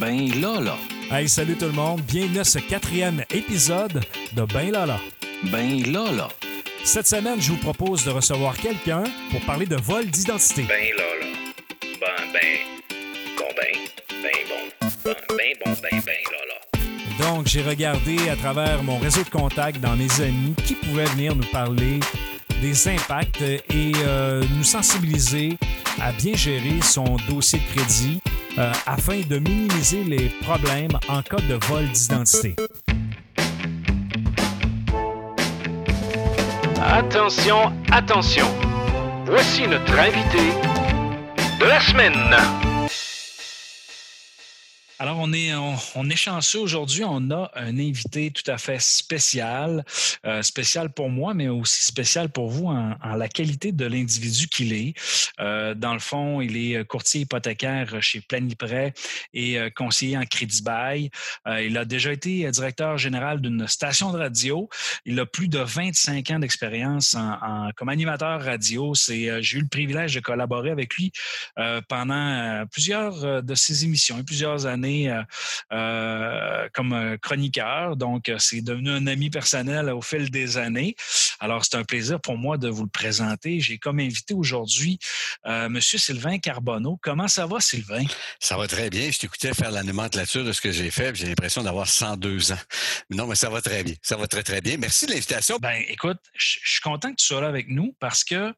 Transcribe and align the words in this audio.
Ben 0.00 0.28
là 0.40 0.60
là. 0.60 0.76
Hey, 1.10 1.28
salut 1.28 1.56
tout 1.56 1.66
le 1.66 1.72
monde. 1.72 2.00
Bienvenue 2.02 2.40
à 2.40 2.44
ce 2.44 2.58
quatrième 2.58 3.24
épisode 3.30 4.00
de 4.32 4.42
Ben 4.52 4.70
Lala. 4.70 4.98
Ben 5.52 5.82
là 5.92 6.10
là. 6.10 6.28
Cette 6.84 7.06
semaine, 7.06 7.40
je 7.40 7.52
vous 7.52 7.58
propose 7.58 8.04
de 8.04 8.10
recevoir 8.10 8.56
quelqu'un 8.56 9.04
pour 9.30 9.40
parler 9.42 9.66
de 9.66 9.76
vol 9.76 10.06
d'identité. 10.06 10.62
Ben 10.62 10.88
là 10.96 11.04
là. 11.20 11.26
Ben 12.00 12.32
ben. 12.32 12.58
Bon 13.38 13.44
ben. 13.56 14.22
Ben 14.22 14.32
bon. 14.48 14.88
Ben 15.04 15.14
ben 15.28 15.54
bon 15.64 15.72
ben 15.82 16.02
ben 16.04 16.16
là 16.32 16.38
là. 16.48 17.26
Donc, 17.26 17.46
j'ai 17.46 17.62
regardé 17.62 18.28
à 18.28 18.36
travers 18.36 18.82
mon 18.82 18.98
réseau 18.98 19.22
de 19.22 19.30
contacts 19.30 19.80
dans 19.80 19.96
mes 19.96 20.20
amis 20.20 20.54
qui 20.66 20.74
pouvaient 20.74 21.04
venir 21.04 21.36
nous 21.36 21.46
parler 21.52 22.00
des 22.60 22.88
impacts 22.88 23.42
et 23.42 23.92
euh, 24.04 24.42
nous 24.56 24.64
sensibiliser 24.64 25.56
à 26.00 26.10
bien 26.12 26.34
gérer 26.34 26.80
son 26.82 27.16
dossier 27.28 27.60
de 27.60 27.74
crédit 27.74 28.20
euh, 28.58 28.72
afin 28.86 29.20
de 29.28 29.38
minimiser 29.38 30.04
les 30.04 30.28
problèmes 30.42 30.96
en 31.08 31.22
cas 31.22 31.40
de 31.48 31.54
vol 31.66 31.88
d'identité. 31.88 32.56
Attention, 36.82 37.72
attention. 37.90 38.46
Voici 39.26 39.66
notre 39.66 39.98
invité 39.98 40.52
de 41.60 41.64
la 41.64 41.80
semaine. 41.80 42.63
Alors, 45.00 45.18
on 45.18 45.32
est, 45.32 45.52
on, 45.54 46.08
est 46.08 46.16
chanceux 46.16 46.60
aujourd'hui. 46.60 47.02
On 47.04 47.30
a 47.30 47.50
un 47.56 47.78
invité 47.78 48.30
tout 48.30 48.48
à 48.48 48.58
fait 48.58 48.80
spécial, 48.80 49.84
euh, 50.24 50.40
spécial 50.42 50.90
pour 50.90 51.10
moi, 51.10 51.34
mais 51.34 51.48
aussi 51.48 51.84
spécial 51.84 52.28
pour 52.28 52.48
vous 52.48 52.66
en, 52.66 52.96
la 53.16 53.28
qualité 53.28 53.72
de 53.72 53.86
l'individu 53.86 54.46
qu'il 54.46 54.72
est. 54.72 54.94
Euh, 55.40 55.74
dans 55.74 55.94
le 55.94 55.98
fond, 55.98 56.40
il 56.40 56.56
est 56.56 56.84
courtier 56.84 57.22
hypothécaire 57.22 58.00
chez 58.00 58.20
Planiprêt 58.20 58.94
et 59.32 59.58
euh, 59.58 59.68
conseiller 59.68 60.16
en 60.16 60.24
crédit 60.24 60.62
bail. 60.62 61.10
Euh, 61.48 61.62
il 61.62 61.76
a 61.76 61.84
déjà 61.84 62.12
été 62.12 62.48
directeur 62.50 62.96
général 62.96 63.40
d'une 63.40 63.66
station 63.66 64.12
de 64.12 64.18
radio. 64.18 64.68
Il 65.06 65.18
a 65.18 65.26
plus 65.26 65.48
de 65.48 65.58
25 65.58 66.30
ans 66.30 66.38
d'expérience 66.38 67.16
en, 67.16 67.70
comme 67.76 67.88
animateur 67.88 68.42
radio. 68.42 68.94
C'est, 68.94 69.28
euh, 69.28 69.42
j'ai 69.42 69.58
eu 69.58 69.62
le 69.62 69.68
privilège 69.68 70.14
de 70.14 70.20
collaborer 70.20 70.70
avec 70.70 70.94
lui 70.94 71.12
euh, 71.58 71.80
pendant 71.88 72.14
euh, 72.14 72.64
plusieurs 72.66 73.24
euh, 73.24 73.40
de 73.40 73.54
ses 73.54 73.84
émissions 73.84 74.18
et 74.18 74.22
plusieurs 74.22 74.66
années 74.66 74.83
euh, 75.08 75.22
euh, 75.72 76.68
comme 76.72 76.92
euh, 76.92 77.16
chroniqueur. 77.18 77.96
Donc, 77.96 78.30
c'est 78.38 78.60
devenu 78.60 78.90
un 78.90 79.06
ami 79.06 79.30
personnel 79.30 79.88
au 79.90 80.02
fil 80.02 80.30
des 80.30 80.56
années. 80.56 80.94
Alors, 81.40 81.64
c'est 81.64 81.76
un 81.76 81.84
plaisir 81.84 82.20
pour 82.20 82.36
moi 82.38 82.56
de 82.58 82.68
vous 82.68 82.82
le 82.84 82.88
présenter. 82.88 83.60
J'ai 83.60 83.78
comme 83.78 84.00
invité 84.00 84.34
aujourd'hui 84.34 84.98
euh, 85.46 85.68
Monsieur 85.68 85.98
Sylvain 85.98 86.38
Carbonneau. 86.38 86.98
Comment 87.02 87.28
ça 87.28 87.46
va, 87.46 87.60
Sylvain? 87.60 88.04
Ça 88.40 88.56
va 88.56 88.66
très 88.66 88.90
bien. 88.90 89.10
Je 89.10 89.18
t'écoutais 89.18 89.52
faire 89.54 89.70
la 89.70 89.82
nomenclature 89.82 90.44
de 90.44 90.52
ce 90.52 90.60
que 90.60 90.72
j'ai 90.72 90.90
fait. 90.90 91.14
J'ai 91.14 91.26
l'impression 91.26 91.62
d'avoir 91.62 91.88
102 91.88 92.52
ans. 92.52 92.58
Non, 93.10 93.26
mais 93.26 93.34
ça 93.34 93.50
va 93.50 93.60
très 93.60 93.82
bien. 93.82 93.94
Ça 94.02 94.16
va 94.16 94.26
très, 94.26 94.42
très 94.42 94.60
bien. 94.60 94.76
Merci 94.78 95.06
de 95.06 95.10
l'invitation. 95.12 95.58
Ben, 95.60 95.82
écoute, 95.88 96.18
je 96.34 96.58
suis 96.64 96.80
content 96.80 97.10
que 97.10 97.16
tu 97.16 97.26
sois 97.26 97.40
là 97.40 97.48
avec 97.48 97.68
nous 97.68 97.94
parce 98.00 98.24
que, 98.24 98.52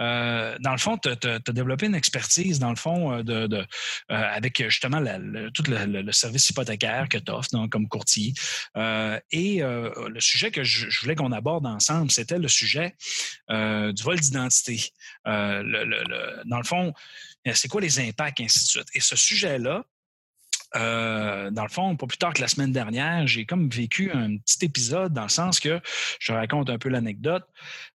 euh, 0.00 0.56
dans 0.60 0.72
le 0.72 0.78
fond, 0.78 0.98
tu 0.98 1.08
as, 1.08 1.38
développé 1.52 1.86
une 1.86 1.94
expertise, 1.94 2.58
dans 2.58 2.70
le 2.70 2.76
fond, 2.76 3.22
de, 3.22 3.46
de- 3.46 3.56
euh, 3.56 3.64
avec 4.10 4.62
justement 4.64 5.00
la- 5.00 5.18
le- 5.18 5.50
tout 5.50 5.62
le, 5.66 6.12
service 6.12 6.48
hypothécaire 6.50 7.08
que 7.08 7.18
tu 7.18 7.30
offres 7.30 7.66
comme 7.68 7.88
courtier. 7.88 8.34
Euh, 8.76 9.18
et 9.30 9.62
euh, 9.62 9.90
le 10.08 10.20
sujet 10.20 10.50
que 10.50 10.64
je, 10.64 10.86
voulais 11.00 11.14
qu'on 11.14 11.32
aborde 11.32 11.66
ensemble, 11.66 12.10
c'était 12.10 12.38
le 12.38 12.48
sujet 12.48 12.94
euh, 13.50 13.92
du 13.92 14.02
vol 14.02 14.18
d'identité. 14.18 14.90
Dans 15.24 15.62
le 16.58 16.64
fond, 16.64 16.92
c'est 17.54 17.68
quoi 17.68 17.80
les 17.80 18.00
impacts, 18.00 18.40
ainsi 18.40 18.60
de 18.60 18.68
suite. 18.68 18.88
Et 18.94 19.00
ce 19.00 19.16
sujet-là, 19.16 19.84
dans 20.74 21.62
le 21.62 21.70
fond, 21.70 21.96
pas 21.96 22.06
plus 22.06 22.18
tard 22.18 22.32
que 22.34 22.40
la 22.40 22.48
semaine 22.48 22.72
dernière, 22.72 23.26
j'ai 23.26 23.46
comme 23.46 23.70
vécu 23.70 24.10
un 24.12 24.36
petit 24.36 24.64
épisode 24.64 25.12
dans 25.12 25.22
le 25.22 25.28
sens 25.28 25.60
que 25.60 25.80
je 26.18 26.32
te 26.32 26.32
raconte 26.32 26.70
un 26.70 26.78
peu 26.78 26.88
l'anecdote. 26.88 27.44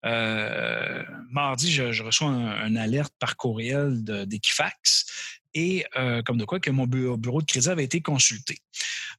Mardi, 0.03 1.71
je, 1.71 2.03
reçois 2.03 2.29
un, 2.29 2.47
un 2.47 2.75
alerte 2.75 3.13
par 3.19 3.35
courriel 3.37 4.03
de- 4.03 4.25
d'Equifax 4.25 5.38
et 5.53 5.85
euh, 5.97 6.21
comme 6.21 6.37
de 6.37 6.45
quoi 6.45 6.59
que 6.59 6.71
mon 6.71 6.87
bureau, 6.87 7.41
de 7.41 7.45
crédit 7.45 7.69
avait 7.69 7.83
été 7.83 8.01
consulté. 8.01 8.57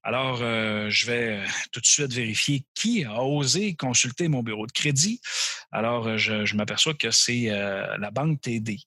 Alors, 0.02 0.41
euh, 0.42 0.88
je 0.88 1.06
vais 1.06 1.44
tout 1.72 1.80
de 1.80 1.86
suite 1.86 2.12
vérifier 2.12 2.64
qui 2.74 3.04
a 3.04 3.22
osé 3.22 3.74
consulter 3.74 4.28
mon 4.28 4.42
bureau 4.42 4.66
de 4.66 4.72
crédit. 4.72 5.20
Alors, 5.72 6.06
euh, 6.06 6.16
je, 6.16 6.56
m'aperçois 6.56 6.94
que 6.94 7.10
c'est 7.10 7.50
euh, 7.50 7.97
la 7.98 8.10
banque 8.10 8.41
TD. 8.41 8.78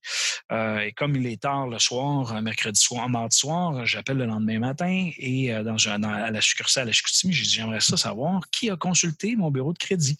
Euh, 0.51 0.79
et 0.79 0.91
comme 0.91 1.16
il 1.16 1.25
est 1.27 1.41
tard 1.41 1.67
le 1.67 1.79
soir, 1.79 2.41
mercredi 2.41 2.79
soir, 2.79 3.07
mardi 3.07 3.38
soir, 3.38 3.85
j'appelle 3.85 4.17
le 4.17 4.25
lendemain 4.25 4.59
matin 4.59 5.09
et 5.17 5.53
dans, 5.63 5.77
à 5.88 6.31
la 6.31 6.41
succursale 6.41 6.89
à 6.89 6.91
Chicoutimi, 6.91 7.33
j'ai 7.33 7.44
dit 7.44 7.49
j'aimerais 7.51 7.79
ça 7.79 7.95
savoir 7.95 8.41
qui 8.51 8.69
a 8.69 8.75
consulté 8.75 9.35
mon 9.35 9.49
bureau 9.49 9.73
de 9.73 9.77
crédit. 9.77 10.17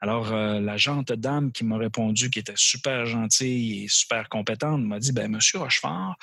Alors, 0.00 0.32
la 0.32 0.76
gente 0.76 1.12
dame 1.12 1.50
qui 1.52 1.64
m'a 1.64 1.78
répondu, 1.78 2.30
qui 2.30 2.40
était 2.40 2.52
super 2.56 3.06
gentille 3.06 3.84
et 3.84 3.88
super 3.88 4.28
compétente, 4.28 4.82
m'a 4.82 4.98
dit 4.98 5.12
ben 5.12 5.30
Monsieur 5.30 5.58
Rochefort, 5.58 6.16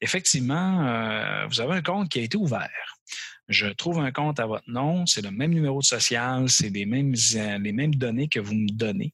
effectivement, 0.00 1.46
vous 1.48 1.60
avez 1.60 1.74
un 1.74 1.82
compte 1.82 2.08
qui 2.08 2.18
a 2.18 2.22
été 2.22 2.36
ouvert. 2.36 2.98
Je 3.48 3.66
trouve 3.66 3.98
un 4.00 4.12
compte 4.12 4.40
à 4.40 4.46
votre 4.46 4.68
nom, 4.68 5.06
c'est 5.06 5.22
le 5.22 5.30
même 5.30 5.52
numéro 5.52 5.80
de 5.80 5.84
social, 5.84 6.48
c'est 6.48 6.68
les 6.68 6.84
mêmes, 6.84 7.14
euh, 7.36 7.58
les 7.58 7.72
mêmes 7.72 7.94
données 7.94 8.28
que 8.28 8.40
vous 8.40 8.54
me 8.54 8.68
donnez. 8.68 9.12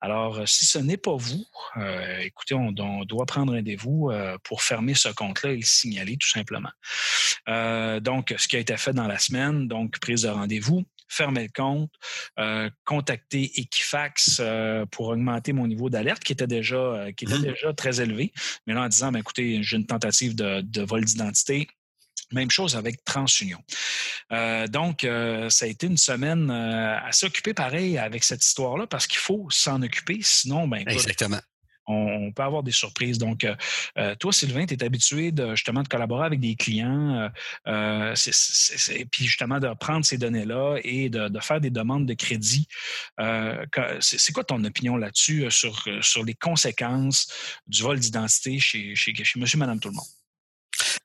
Alors, 0.00 0.38
euh, 0.38 0.46
si 0.46 0.64
ce 0.66 0.78
n'est 0.78 0.96
pas 0.96 1.16
vous, 1.16 1.44
euh, 1.76 2.18
écoutez, 2.20 2.54
on, 2.54 2.74
on 2.78 3.04
doit 3.04 3.26
prendre 3.26 3.52
rendez-vous 3.54 4.10
euh, 4.10 4.36
pour 4.44 4.62
fermer 4.62 4.94
ce 4.94 5.08
compte-là 5.08 5.52
et 5.52 5.56
le 5.56 5.62
signaler 5.62 6.16
tout 6.16 6.28
simplement. 6.28 6.70
Euh, 7.48 8.00
donc, 8.00 8.34
ce 8.38 8.48
qui 8.48 8.56
a 8.56 8.60
été 8.60 8.76
fait 8.76 8.92
dans 8.92 9.06
la 9.06 9.18
semaine, 9.18 9.68
donc 9.68 9.98
prise 9.98 10.22
de 10.22 10.28
rendez-vous, 10.28 10.84
fermer 11.08 11.44
le 11.44 11.50
compte, 11.54 11.90
euh, 12.38 12.68
contacter 12.84 13.60
Equifax 13.60 14.38
euh, 14.40 14.86
pour 14.86 15.08
augmenter 15.08 15.52
mon 15.52 15.66
niveau 15.66 15.88
d'alerte 15.90 16.22
qui 16.24 16.32
était 16.32 16.46
déjà 16.46 16.76
euh, 16.76 17.12
qui 17.12 17.24
était 17.24 17.38
déjà 17.38 17.72
très 17.72 18.00
élevé. 18.00 18.32
Mais 18.66 18.74
là, 18.74 18.82
en 18.82 18.88
disant, 18.88 19.12
ben, 19.12 19.20
écoutez, 19.20 19.62
j'ai 19.62 19.76
une 19.76 19.86
tentative 19.86 20.34
de, 20.34 20.62
de 20.62 20.82
vol 20.82 21.04
d'identité. 21.04 21.68
Même 22.32 22.50
chose 22.50 22.76
avec 22.76 23.04
TransUnion. 23.04 23.62
Euh, 24.32 24.66
donc, 24.66 25.04
euh, 25.04 25.48
ça 25.48 25.64
a 25.64 25.68
été 25.68 25.86
une 25.86 25.96
semaine 25.96 26.50
euh, 26.50 26.98
assez 26.98 27.24
occupée 27.26 27.54
pareil 27.54 27.98
avec 27.98 28.24
cette 28.24 28.44
histoire-là 28.44 28.88
parce 28.88 29.06
qu'il 29.06 29.18
faut 29.20 29.46
s'en 29.50 29.80
occuper. 29.82 30.18
Sinon, 30.22 30.66
ben, 30.66 30.82
Exactement. 30.88 31.38
on, 31.86 31.94
on 31.94 32.32
peut 32.32 32.42
avoir 32.42 32.64
des 32.64 32.72
surprises. 32.72 33.18
Donc, 33.18 33.44
euh, 33.44 34.16
toi, 34.16 34.32
Sylvain, 34.32 34.66
tu 34.66 34.74
es 34.74 34.82
habitué 34.82 35.30
de, 35.30 35.54
justement 35.54 35.84
de 35.84 35.88
collaborer 35.88 36.26
avec 36.26 36.40
des 36.40 36.56
clients, 36.56 37.30
c'est- 37.64 38.34
c'est- 38.34 38.76
c'est- 38.76 39.04
puis 39.04 39.24
justement 39.24 39.60
de 39.60 39.72
prendre 39.74 40.04
ces 40.04 40.18
données-là 40.18 40.78
et 40.82 41.08
de, 41.08 41.28
de 41.28 41.40
faire 41.40 41.60
des 41.60 41.70
demandes 41.70 42.06
de 42.06 42.14
crédit. 42.14 42.66
C'est 44.00 44.32
quoi 44.32 44.42
ton 44.42 44.64
opinion 44.64 44.96
là-dessus 44.96 45.48
sur, 45.50 45.84
sur 46.00 46.24
les 46.24 46.34
conséquences 46.34 47.28
du 47.68 47.82
vol 47.82 48.00
d'identité 48.00 48.58
chez, 48.58 48.96
chez, 48.96 49.14
chez 49.14 49.38
monsieur, 49.38 49.58
madame, 49.58 49.78
tout 49.78 49.90
le 49.90 49.94
monde? 49.94 50.04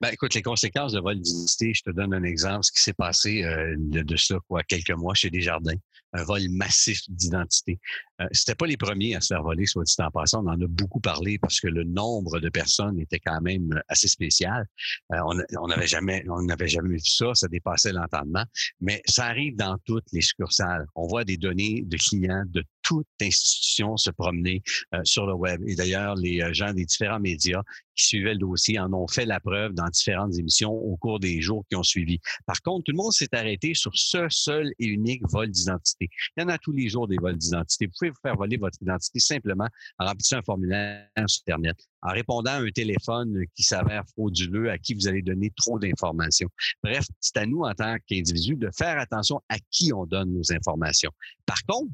Ben, 0.01 0.09
écoute, 0.11 0.33
les 0.33 0.41
conséquences 0.41 0.93
de 0.93 0.99
vol 0.99 1.19
d'identité, 1.19 1.73
je 1.75 1.83
te 1.83 1.91
donne 1.91 2.11
un 2.15 2.23
exemple. 2.23 2.63
Ce 2.63 2.71
qui 2.71 2.81
s'est 2.81 2.91
passé 2.91 3.43
euh, 3.43 3.75
de, 3.77 4.15
ça, 4.17 4.35
quoi, 4.47 4.63
quelques 4.63 4.89
mois 4.89 5.13
chez 5.13 5.29
Desjardins. 5.29 5.77
Un 6.13 6.23
vol 6.23 6.41
massif 6.49 7.01
d'identité. 7.07 7.79
Euh, 8.19 8.25
C'était 8.31 8.55
pas 8.55 8.65
les 8.65 8.77
premiers 8.77 9.15
à 9.15 9.21
se 9.21 9.27
faire 9.27 9.43
voler, 9.43 9.67
soit 9.67 9.83
dit 9.83 9.93
en 9.99 10.09
passant. 10.09 10.43
On 10.43 10.49
en 10.49 10.59
a 10.59 10.67
beaucoup 10.67 10.99
parlé 10.99 11.37
parce 11.37 11.59
que 11.59 11.67
le 11.67 11.83
nombre 11.83 12.39
de 12.39 12.49
personnes 12.49 12.99
était 12.99 13.19
quand 13.19 13.41
même 13.41 13.79
assez 13.87 14.07
spécial. 14.07 14.65
Euh, 15.13 15.17
on 15.59 15.67
n'avait 15.67 15.85
jamais, 15.85 16.25
on 16.29 16.41
n'avait 16.41 16.67
jamais 16.67 16.95
vu 16.95 16.99
ça. 17.05 17.35
Ça 17.35 17.47
dépassait 17.47 17.93
l'entendement. 17.93 18.43
Mais 18.79 19.03
ça 19.05 19.25
arrive 19.25 19.55
dans 19.55 19.77
toutes 19.85 20.05
les 20.13 20.21
succursales. 20.21 20.87
On 20.95 21.05
voit 21.05 21.25
des 21.25 21.37
données 21.37 21.83
de 21.85 21.97
clients 21.97 22.43
de 22.47 22.63
toute 22.91 23.07
institution 23.21 23.95
se 23.95 24.09
promener 24.09 24.61
euh, 24.93 24.99
sur 25.05 25.25
le 25.25 25.33
web. 25.33 25.61
Et 25.65 25.75
d'ailleurs, 25.75 26.15
les 26.15 26.41
euh, 26.41 26.51
gens 26.51 26.73
des 26.73 26.83
différents 26.83 27.21
médias 27.21 27.61
qui 27.95 28.05
suivaient 28.05 28.33
le 28.33 28.39
dossier 28.39 28.79
en 28.79 28.91
ont 28.91 29.07
fait 29.07 29.25
la 29.25 29.39
preuve 29.39 29.73
dans 29.73 29.87
différentes 29.87 30.37
émissions 30.37 30.73
au 30.73 30.97
cours 30.97 31.21
des 31.21 31.39
jours 31.39 31.63
qui 31.69 31.77
ont 31.77 31.83
suivi. 31.83 32.19
Par 32.45 32.61
contre, 32.61 32.83
tout 32.83 32.91
le 32.91 32.97
monde 32.97 33.13
s'est 33.13 33.33
arrêté 33.33 33.73
sur 33.75 33.91
ce 33.95 34.27
seul 34.27 34.73
et 34.77 34.87
unique 34.87 35.21
vol 35.29 35.49
d'identité. 35.49 36.09
Il 36.35 36.41
y 36.41 36.43
en 36.43 36.49
a 36.49 36.57
tous 36.57 36.73
les 36.73 36.89
jours 36.89 37.07
des 37.07 37.15
vols 37.15 37.37
d'identité. 37.37 37.85
Vous 37.85 37.93
pouvez 37.97 38.09
vous 38.09 38.19
faire 38.21 38.35
voler 38.35 38.57
votre 38.57 38.77
identité 38.81 39.19
simplement 39.19 39.67
en 39.97 40.05
remplissant 40.05 40.39
un 40.39 40.41
formulaire 40.41 41.07
sur 41.27 41.43
Internet, 41.47 41.77
en 42.01 42.11
répondant 42.11 42.51
à 42.51 42.59
un 42.59 42.71
téléphone 42.71 43.45
qui 43.55 43.63
s'avère 43.63 44.03
frauduleux, 44.09 44.69
à 44.69 44.77
qui 44.77 44.95
vous 44.95 45.07
allez 45.07 45.21
donner 45.21 45.49
trop 45.55 45.79
d'informations. 45.79 46.49
Bref, 46.83 47.05
c'est 47.21 47.37
à 47.37 47.45
nous 47.45 47.61
en 47.61 47.73
tant 47.73 47.95
qu'individus 48.05 48.57
de 48.57 48.69
faire 48.77 48.99
attention 48.99 49.39
à 49.47 49.57
qui 49.69 49.93
on 49.93 50.05
donne 50.05 50.33
nos 50.33 50.51
informations. 50.51 51.11
Par 51.45 51.63
contre, 51.67 51.91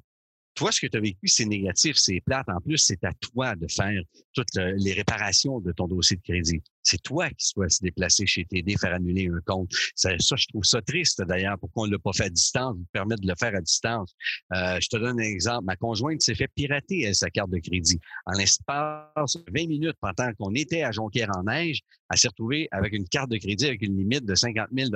toi, 0.57 0.71
ce 0.71 0.81
que 0.81 0.87
tu 0.87 0.97
as 0.97 0.99
vécu, 0.99 1.27
c'est 1.27 1.45
négatif, 1.45 1.95
c'est 1.97 2.19
plate. 2.19 2.49
En 2.49 2.59
plus, 2.59 2.79
c'est 2.79 3.03
à 3.03 3.11
toi 3.13 3.55
de 3.55 3.67
faire 3.69 4.01
toutes 4.33 4.57
euh, 4.57 4.73
les 4.77 4.93
réparations 4.93 5.59
de 5.59 5.71
ton 5.71 5.87
dossier 5.87 6.17
de 6.17 6.21
crédit. 6.21 6.61
C'est 6.87 7.01
toi 7.01 7.29
qui 7.31 7.51
dois 7.55 7.69
se 7.69 7.81
déplacer 7.81 8.25
chez 8.25 8.45
TD, 8.45 8.77
faire 8.77 8.93
annuler 8.93 9.27
un 9.27 9.41
compte. 9.45 9.69
Ça, 9.95 10.15
je 10.17 10.47
trouve 10.47 10.63
ça 10.63 10.81
triste 10.81 11.21
d'ailleurs. 11.21 11.57
Pourquoi 11.59 11.83
on 11.83 11.87
ne 11.87 11.91
l'a 11.91 11.99
pas 11.99 12.13
fait 12.13 12.25
à 12.25 12.29
distance? 12.29 12.77
Vous 12.77 12.85
permettre 12.93 13.21
de 13.21 13.27
le 13.27 13.35
faire 13.37 13.53
à 13.53 13.61
distance. 13.61 14.15
Euh, 14.53 14.77
je 14.79 14.87
te 14.87 14.95
donne 14.95 15.19
un 15.19 15.23
exemple. 15.23 15.65
Ma 15.65 15.75
conjointe 15.75 16.21
s'est 16.21 16.35
fait 16.35 16.47
pirater 16.55 17.01
elle, 17.01 17.15
sa 17.15 17.29
carte 17.29 17.49
de 17.49 17.59
crédit. 17.59 17.99
En 18.25 18.37
l'espace 18.37 19.37
20 19.53 19.67
minutes, 19.67 19.97
pendant 19.99 20.31
qu'on 20.39 20.53
était 20.53 20.83
à 20.83 20.91
Jonquière 20.91 21.29
en 21.35 21.43
neige, 21.43 21.81
elle 22.09 22.17
s'est 22.17 22.29
retrouvée 22.29 22.69
avec 22.71 22.93
une 22.93 23.07
carte 23.07 23.29
de 23.29 23.37
crédit 23.37 23.65
avec 23.65 23.81
une 23.81 23.97
limite 23.97 24.25
de 24.25 24.35
50 24.35 24.67
000 24.71 24.89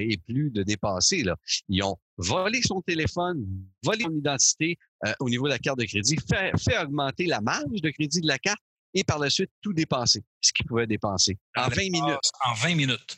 et 0.00 0.16
plus 0.26 0.50
de 0.50 0.64
dépasser. 0.64 1.22
Là. 1.22 1.36
Ils 1.68 1.82
ont 1.84 1.96
volé 2.16 2.60
son 2.62 2.82
téléphone, 2.82 3.46
volé 3.84 4.02
son 4.02 4.16
identité 4.16 4.78
euh, 5.06 5.12
au 5.20 5.28
niveau 5.28 5.44
de 5.44 5.50
la 5.50 5.58
carte 5.58 5.78
de 5.78 5.84
crédit, 5.84 6.16
fait 6.28 6.78
augmenter 6.82 7.26
la 7.26 7.40
marge 7.40 7.80
de 7.80 7.90
crédit 7.90 8.20
de 8.20 8.26
la 8.26 8.38
carte 8.38 8.60
et 8.94 9.04
par 9.04 9.18
la 9.18 9.30
suite 9.30 9.50
tout 9.62 9.72
dépenser, 9.72 10.22
ce 10.40 10.52
qu'il 10.52 10.66
pouvait 10.66 10.86
dépenser. 10.86 11.38
En 11.56 11.68
20 11.68 11.90
minutes. 11.90 12.30
En 12.44 12.54
20 12.54 12.74
minutes. 12.74 13.16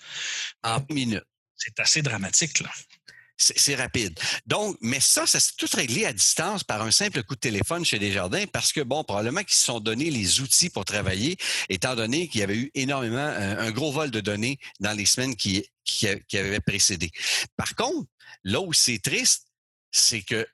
En 0.62 0.78
20 0.78 0.90
minutes. 0.90 1.24
C'est 1.56 1.78
assez 1.80 2.02
dramatique, 2.02 2.60
là. 2.60 2.70
C'est 3.40 3.76
rapide. 3.76 4.18
Donc, 4.46 4.76
mais 4.80 4.98
ça, 4.98 5.24
ça 5.24 5.38
s'est 5.38 5.52
tout 5.56 5.68
réglé 5.72 6.04
à 6.04 6.12
distance 6.12 6.64
par 6.64 6.82
un 6.82 6.90
simple 6.90 7.22
coup 7.22 7.36
de 7.36 7.40
téléphone 7.40 7.84
chez 7.84 8.00
Desjardins 8.00 8.46
parce 8.52 8.72
que, 8.72 8.80
bon, 8.80 9.04
probablement 9.04 9.44
qu'ils 9.44 9.56
se 9.56 9.64
sont 9.64 9.78
donné 9.78 10.10
les 10.10 10.40
outils 10.40 10.70
pour 10.70 10.84
travailler, 10.84 11.36
étant 11.68 11.94
donné 11.94 12.26
qu'il 12.26 12.40
y 12.40 12.42
avait 12.42 12.56
eu 12.56 12.70
énormément, 12.74 13.18
un, 13.18 13.70
gros 13.70 13.92
vol 13.92 14.10
de 14.10 14.18
données 14.18 14.58
dans 14.80 14.92
les 14.92 15.06
semaines 15.06 15.36
qui, 15.36 15.64
qui, 15.84 16.08
qui 16.26 16.36
avaient 16.36 16.58
précédé. 16.58 17.12
Par 17.56 17.76
contre, 17.76 18.08
là 18.42 18.60
où 18.60 18.72
c'est 18.72 18.98
triste, 18.98 19.46
c'est 19.92 20.22
que 20.22 20.44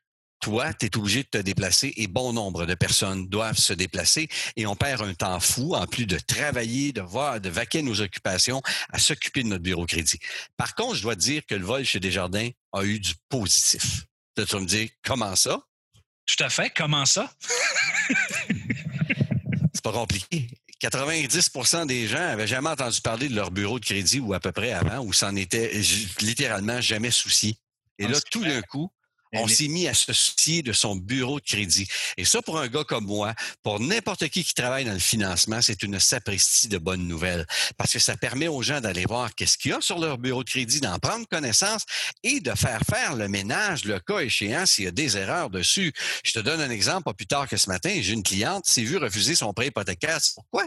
toi, 0.44 0.75
tu 0.75 0.85
es 0.85 0.96
obligé 0.99 1.23
de 1.23 1.29
te 1.29 1.38
déplacer 1.38 1.94
et 1.96 2.06
bon 2.06 2.35
nombre 2.35 2.67
de 2.67 2.75
personnes 2.75 3.26
doivent 3.29 3.56
se 3.56 3.73
déplacer 3.73 4.29
et 4.56 4.67
on 4.67 4.76
perd 4.76 5.00
un 5.00 5.14
temps 5.14 5.41
fou 5.41 5.75
en 5.75 5.87
plus 5.87 6.05
de 6.05 6.19
travailler, 6.19 6.93
de 6.93 7.00
voir, 7.00 7.41
de 7.41 7.49
vaquer 7.49 7.81
nos 7.81 8.02
occupations 8.02 8.61
à 8.93 8.99
s'occuper 8.99 9.43
de 9.43 9.49
notre 9.49 9.62
bureau 9.62 9.87
crédit. 9.87 10.19
Par 10.58 10.75
contre, 10.75 10.96
je 10.96 11.02
dois 11.02 11.14
dire 11.14 11.46
que 11.46 11.55
le 11.55 11.64
vol 11.64 11.82
chez 11.85 11.99
Desjardins 11.99 12.50
a 12.75 12.85
eu 12.85 13.00
du 13.00 13.14
positif. 13.31 14.05
Tu 14.37 14.43
vas 14.44 14.61
me 14.61 14.67
dire, 14.67 14.91
comment 15.02 15.35
ça? 15.35 15.62
Tout 16.26 16.44
à 16.44 16.50
fait, 16.50 16.70
comment 16.76 17.06
ça? 17.06 17.32
C'est 19.73 19.82
pas 19.82 19.93
compliqué. 19.93 20.50
90% 20.82 21.87
des 21.87 22.06
gens 22.06 22.19
avaient 22.19 22.46
jamais 22.46 22.69
entendu 22.69 23.00
parler 23.00 23.31
de 23.31 23.35
leur 23.35 23.50
bureau 23.50 23.79
de 23.81 23.85
crédit 23.87 24.20
ou 24.20 24.35
à 24.35 24.41
peu 24.41 24.52
près 24.52 24.73
avant, 24.73 24.99
ou 24.99 25.14
s'en 25.14 25.35
étaient 25.37 25.73
littéralement 26.20 26.82
jamais 26.82 27.11
souci. 27.11 27.56
Et 27.99 28.06
là, 28.06 28.19
tout 28.31 28.44
d'un 28.44 28.61
coup, 28.61 28.91
on 29.35 29.49
s'est 29.49 29.69
mis 29.69 29.89
à 29.89 29.95
se 29.95 30.13
soucier 30.13 30.63
de 30.63 30.73
son 30.73 30.97
bureau 30.97 31.41
de 31.41 31.45
crédit. 31.45 31.89
Et 32.17 32.25
ça, 32.25 32.43
pour 32.43 32.59
un 32.59 32.69
gars 32.69 32.85
comme 32.85 33.07
moi, 33.07 33.35
pour 33.63 33.81
n'importe 33.81 34.29
qui 34.29 34.45
qui 34.45 34.55
travaille 34.55 34.85
dans 34.85 34.93
le 34.93 34.99
financement, 34.99 35.61
c'est 35.63 35.83
une 35.83 35.99
sapristi 36.01 36.69
de 36.69 36.79
bonnes 36.79 37.07
nouvelles. 37.07 37.47
Parce 37.77 37.93
que 37.93 37.99
ça 37.99 38.17
permet 38.17 38.49
aux 38.49 38.63
gens 38.63 38.81
d'aller 38.81 39.07
voir 39.07 39.35
qu'est-ce 39.35 39.59
qu'il 39.59 39.71
y 39.71 39.75
a 39.75 39.81
sur 39.81 39.99
leur 39.99 40.19
bureau 40.19 40.45
de 40.45 40.51
crédit, 40.51 40.81
d'en 40.81 40.99
prendre 40.99 41.27
connaissance 41.29 41.83
et 42.23 42.41
de 42.41 42.53
faire 42.55 42.81
faire 42.89 43.15
le 43.15 43.29
ménage, 43.29 43.85
le 43.85 44.01
cas 44.01 44.21
échéant, 44.21 44.67
s'il 44.67 44.85
y 44.85 44.89
a 44.89 44.93
des 44.93 45.17
erreurs 45.17 45.51
dessus. 45.51 45.93
Je 46.25 46.33
te 46.33 46.39
donne 46.39 46.61
un 46.61 46.71
exemple, 46.71 47.05
pas 47.05 47.15
plus 47.15 47.27
tard 47.27 47.49
que 47.49 47.57
ce 47.57 47.69
matin, 47.69 47.99
j'ai 48.01 48.13
une 48.13 48.23
cliente 48.23 48.65
s'est 48.67 48.83
vue 48.83 48.97
refuser 48.97 49.35
son 49.35 49.53
prêt 49.53 49.69
hypothécaire. 49.69 50.19
Pourquoi? 50.35 50.67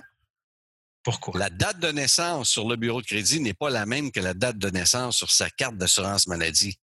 Pourquoi? 1.03 1.39
La 1.39 1.49
date 1.49 1.79
de 1.79 1.91
naissance 1.91 2.49
sur 2.49 2.67
le 2.67 2.75
bureau 2.75 3.01
de 3.01 3.07
crédit 3.07 3.39
n'est 3.39 3.53
pas 3.53 3.69
la 3.69 3.85
même 3.85 4.11
que 4.11 4.19
la 4.19 4.33
date 4.33 4.57
de 4.57 4.69
naissance 4.69 5.17
sur 5.17 5.31
sa 5.31 5.49
carte 5.49 5.77
d'assurance 5.77 6.27
maladie. 6.27 6.77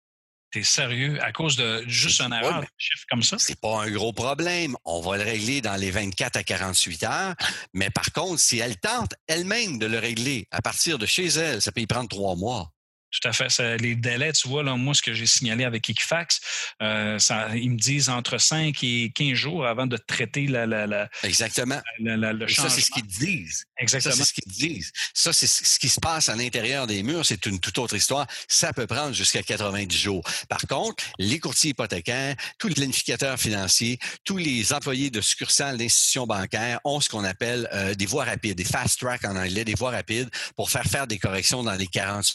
T'es 0.55 0.63
sérieux? 0.63 1.21
À 1.21 1.33
cause 1.33 1.57
de 1.57 1.83
juste 1.85 2.21
un 2.21 2.31
erreur 2.31 2.61
de 2.61 2.67
chiffre 2.77 3.03
comme 3.09 3.23
ça? 3.23 3.35
C'est 3.37 3.59
pas 3.59 3.83
un 3.83 3.91
gros 3.91 4.13
problème. 4.13 4.77
On 4.85 5.01
va 5.01 5.17
le 5.17 5.23
régler 5.23 5.59
dans 5.59 5.75
les 5.75 5.91
24 5.91 6.37
à 6.37 6.43
48 6.45 7.03
heures. 7.03 7.35
Mais 7.73 7.89
par 7.89 8.13
contre, 8.13 8.39
si 8.39 8.59
elle 8.59 8.77
tente 8.77 9.15
elle-même 9.27 9.79
de 9.79 9.85
le 9.85 9.99
régler 9.99 10.47
à 10.51 10.61
partir 10.61 10.97
de 10.97 11.05
chez 11.05 11.25
elle, 11.25 11.61
ça 11.61 11.73
peut 11.73 11.81
y 11.81 11.87
prendre 11.87 12.07
trois 12.07 12.37
mois. 12.37 12.71
Tout 13.11 13.27
à 13.27 13.33
fait. 13.33 13.77
les 13.79 13.95
délais, 13.95 14.31
tu 14.31 14.47
vois, 14.47 14.63
là, 14.63 14.75
moi, 14.75 14.93
ce 14.93 15.01
que 15.01 15.13
j'ai 15.13 15.25
signalé 15.25 15.65
avec 15.65 15.89
Equifax, 15.89 16.39
euh, 16.81 17.19
ça, 17.19 17.55
ils 17.55 17.71
me 17.71 17.77
disent 17.77 18.09
entre 18.09 18.37
5 18.37 18.81
et 18.83 19.11
15 19.13 19.33
jours 19.33 19.65
avant 19.65 19.87
de 19.87 19.97
traiter 19.97 20.47
la, 20.47 20.65
la, 20.65 20.87
la 20.87 21.09
Exactement. 21.23 21.81
le 21.99 22.47
Ça, 22.47 22.69
c'est 22.69 22.81
ce 22.81 22.91
qu'ils 22.91 23.07
disent. 23.07 23.65
Exactement. 23.77 24.15
Ça, 24.15 24.23
c'est 24.23 24.29
ce 24.29 24.33
qu'ils 24.33 24.51
disent. 24.51 24.91
Ça, 25.13 25.33
c'est 25.33 25.47
ce 25.47 25.79
qui 25.79 25.89
se 25.89 25.99
passe 25.99 26.29
à 26.29 26.35
l'intérieur 26.35 26.87
des 26.87 27.03
murs. 27.03 27.25
C'est 27.25 27.45
une 27.45 27.59
toute 27.59 27.77
autre 27.77 27.95
histoire. 27.95 28.25
Ça 28.47 28.71
peut 28.71 28.87
prendre 28.87 29.13
jusqu'à 29.13 29.43
90 29.43 29.97
jours. 29.97 30.23
Par 30.47 30.61
contre, 30.61 31.03
les 31.19 31.39
courtiers 31.39 31.71
hypothécaires, 31.71 32.35
tous 32.57 32.69
les 32.69 32.75
planificateurs 32.75 33.37
financiers, 33.37 33.99
tous 34.23 34.37
les 34.37 34.71
employés 34.71 35.09
de 35.09 35.21
succursales 35.21 35.77
d'institutions 35.77 36.25
bancaires 36.25 36.79
ont 36.85 37.01
ce 37.01 37.09
qu'on 37.09 37.23
appelle 37.23 37.67
euh, 37.73 37.95
des 37.95 38.05
voies 38.05 38.23
rapides, 38.23 38.55
des 38.55 38.63
fast 38.63 38.99
track 38.99 39.25
en 39.25 39.35
anglais, 39.35 39.65
des 39.65 39.75
voies 39.75 39.91
rapides 39.91 40.29
pour 40.55 40.69
faire 40.71 40.85
faire 40.85 41.07
des 41.07 41.19
corrections 41.19 41.63
dans 41.63 41.75
les 41.75 41.87
40 41.87 42.25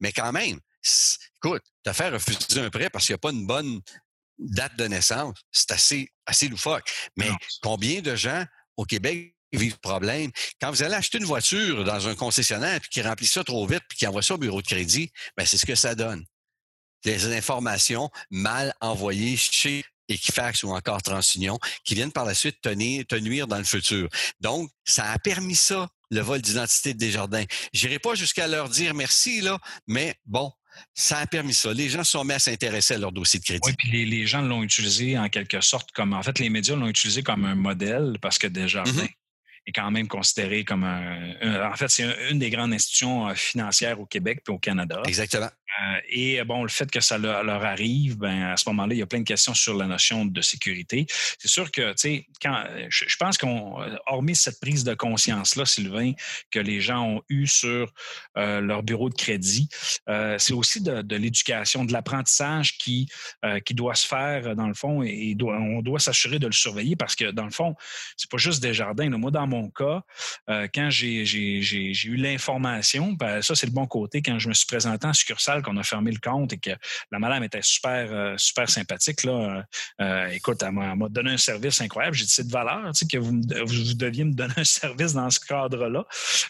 mais 0.00 0.12
quand 0.12 0.32
même, 0.32 0.58
écoute, 1.36 1.62
te 1.82 1.92
faire 1.92 2.12
refuser 2.12 2.60
un 2.60 2.70
prêt 2.70 2.90
parce 2.90 3.06
qu'il 3.06 3.14
n'y 3.14 3.16
a 3.16 3.18
pas 3.18 3.32
une 3.32 3.46
bonne 3.46 3.80
date 4.38 4.76
de 4.76 4.86
naissance, 4.86 5.38
c'est 5.50 5.72
assez, 5.72 6.08
assez 6.26 6.48
loufoque. 6.48 6.90
Mais 7.16 7.30
combien 7.62 8.00
de 8.00 8.16
gens 8.16 8.44
au 8.76 8.84
Québec 8.84 9.34
vivent 9.58 9.74
le 9.74 9.88
problème? 9.88 10.30
Quand 10.60 10.70
vous 10.70 10.82
allez 10.82 10.94
acheter 10.94 11.18
une 11.18 11.24
voiture 11.24 11.84
dans 11.84 12.08
un 12.08 12.14
concessionnaire 12.14 12.80
puis 12.80 12.90
qui 12.90 13.02
remplit 13.02 13.26
ça 13.26 13.44
trop 13.44 13.66
vite 13.66 13.82
puis 13.88 13.98
qui 13.98 14.06
envoie 14.06 14.22
ça 14.22 14.34
au 14.34 14.38
bureau 14.38 14.62
de 14.62 14.66
crédit, 14.66 15.10
ben 15.36 15.44
c'est 15.44 15.58
ce 15.58 15.66
que 15.66 15.74
ça 15.74 15.94
donne. 15.94 16.24
Des 17.04 17.34
informations 17.34 18.10
mal 18.30 18.74
envoyées 18.80 19.36
chez 19.36 19.84
Equifax 20.08 20.64
ou 20.64 20.70
encore 20.70 21.02
TransUnion 21.02 21.58
qui 21.84 21.94
viennent 21.94 22.12
par 22.12 22.24
la 22.24 22.34
suite 22.34 22.60
te 22.60 23.16
nuire 23.16 23.46
dans 23.46 23.58
le 23.58 23.64
futur. 23.64 24.08
Donc, 24.40 24.70
ça 24.84 25.10
a 25.10 25.18
permis 25.18 25.54
ça 25.54 25.88
le 26.10 26.20
vol 26.20 26.40
d'identité 26.42 26.92
de 26.92 26.98
Desjardins. 26.98 27.44
J'irai 27.72 27.98
pas 27.98 28.14
jusqu'à 28.14 28.48
leur 28.48 28.68
dire 28.68 28.94
merci, 28.94 29.40
là, 29.40 29.58
mais 29.86 30.16
bon, 30.26 30.52
ça 30.94 31.18
a 31.18 31.26
permis 31.26 31.54
ça. 31.54 31.72
Les 31.72 31.88
gens 31.88 32.04
sont 32.04 32.24
mis 32.24 32.32
à 32.32 32.38
s'intéresser 32.38 32.94
à 32.94 32.98
leur 32.98 33.12
dossier 33.12 33.38
de 33.38 33.44
crédit. 33.44 33.60
Oui, 33.64 33.74
puis 33.78 34.04
les, 34.06 34.26
gens 34.26 34.42
l'ont 34.42 34.62
utilisé 34.62 35.18
en 35.18 35.28
quelque 35.28 35.60
sorte 35.60 35.92
comme, 35.92 36.12
en 36.12 36.22
fait, 36.22 36.38
les 36.38 36.50
médias 36.50 36.76
l'ont 36.76 36.88
utilisé 36.88 37.22
comme 37.22 37.44
un 37.44 37.54
modèle 37.54 38.16
parce 38.20 38.38
que 38.38 38.46
Desjardins 38.46 38.92
mm-hmm. 38.92 39.14
Est 39.66 39.72
quand 39.72 39.90
même 39.90 40.08
considéré 40.08 40.64
comme 40.64 40.84
un, 40.84 41.70
en 41.70 41.76
fait, 41.76 41.88
c'est 41.88 42.30
une 42.30 42.38
des 42.38 42.50
grandes 42.50 42.72
institutions 42.72 43.28
euh, 43.28 43.34
financières 43.34 44.00
au 44.00 44.06
Québec 44.06 44.42
et 44.48 44.50
au 44.50 44.58
Canada. 44.58 45.02
Exactement. 45.06 45.50
Euh, 45.78 46.00
et 46.08 46.42
bon, 46.44 46.62
le 46.62 46.68
fait 46.68 46.90
que 46.90 47.00
ça 47.00 47.18
leur, 47.18 47.64
arrive, 47.64 48.16
ben, 48.18 48.42
à 48.42 48.56
ce 48.56 48.68
moment-là, 48.70 48.94
il 48.94 48.98
y 48.98 49.02
a 49.02 49.06
plein 49.06 49.20
de 49.20 49.24
questions 49.24 49.54
sur 49.54 49.74
la 49.74 49.86
notion 49.86 50.24
de 50.24 50.40
sécurité. 50.40 51.06
C'est 51.38 51.48
sûr 51.48 51.70
que, 51.70 51.90
tu 51.90 51.96
sais, 51.96 52.26
quand 52.42 52.64
je, 52.88 53.16
pense 53.18 53.38
qu'on, 53.38 53.76
hormis 54.06 54.34
cette 54.34 54.60
prise 54.60 54.84
de 54.84 54.94
conscience-là, 54.94 55.64
Sylvain, 55.64 56.12
que 56.50 56.58
les 56.58 56.80
gens 56.80 57.04
ont 57.04 57.22
eu 57.28 57.46
sur 57.46 57.92
euh, 58.36 58.60
leur 58.60 58.82
bureau 58.82 59.08
de 59.08 59.14
crédit, 59.14 59.68
euh, 60.08 60.36
c'est 60.38 60.54
aussi 60.54 60.82
de, 60.82 61.14
l'éducation, 61.14 61.84
de 61.84 61.92
l'apprentissage 61.92 62.78
qui, 62.78 63.08
qui 63.64 63.74
doit 63.74 63.94
se 63.94 64.06
faire, 64.06 64.56
dans 64.56 64.68
le 64.68 64.74
fond, 64.74 65.02
et, 65.02 65.36
on 65.40 65.82
doit 65.82 65.98
s'assurer 65.98 66.38
de 66.38 66.46
le 66.46 66.52
surveiller 66.52 66.96
parce 66.96 67.14
que, 67.14 67.30
dans 67.30 67.44
le 67.44 67.50
fond, 67.50 67.74
c'est 68.16 68.30
pas 68.30 68.36
juste 68.36 68.62
des 68.62 68.74
jardins. 68.74 69.08
Moi, 69.10 69.30
dans 69.30 69.46
mon 69.46 69.70
cas, 69.70 70.02
quand 70.46 70.90
j'ai 70.90 71.24
eu 71.24 72.16
l'information, 72.16 73.12
ben, 73.12 73.42
ça, 73.42 73.54
c'est 73.54 73.66
le 73.66 73.72
bon 73.72 73.86
côté, 73.86 74.22
quand 74.22 74.38
je 74.38 74.48
me 74.48 74.54
suis 74.54 74.66
présenté 74.66 75.06
en 75.06 75.12
succursale, 75.12 75.59
qu'on 75.62 75.76
a 75.76 75.82
fermé 75.82 76.10
le 76.10 76.18
compte 76.18 76.52
et 76.52 76.58
que 76.58 76.70
la 77.10 77.18
madame 77.18 77.44
était 77.44 77.62
super, 77.62 78.08
euh, 78.10 78.34
super 78.36 78.68
sympathique. 78.68 79.24
Là. 79.24 79.64
Euh, 80.00 80.28
écoute, 80.28 80.62
elle 80.62 80.72
m'a 80.72 81.08
donné 81.08 81.32
un 81.32 81.36
service 81.36 81.80
incroyable. 81.80 82.16
J'ai 82.16 82.24
dit, 82.24 82.30
c'est 82.30 82.46
de 82.46 82.52
valeur 82.52 82.90
tu 82.92 83.00
sais, 83.00 83.06
que 83.06 83.18
vous, 83.18 83.40
vous, 83.66 83.94
deviez 83.94 84.24
me 84.24 84.32
donner 84.32 84.54
un 84.56 84.64
service 84.64 85.12
dans 85.12 85.30
ce 85.30 85.40
cadre-là. 85.40 86.04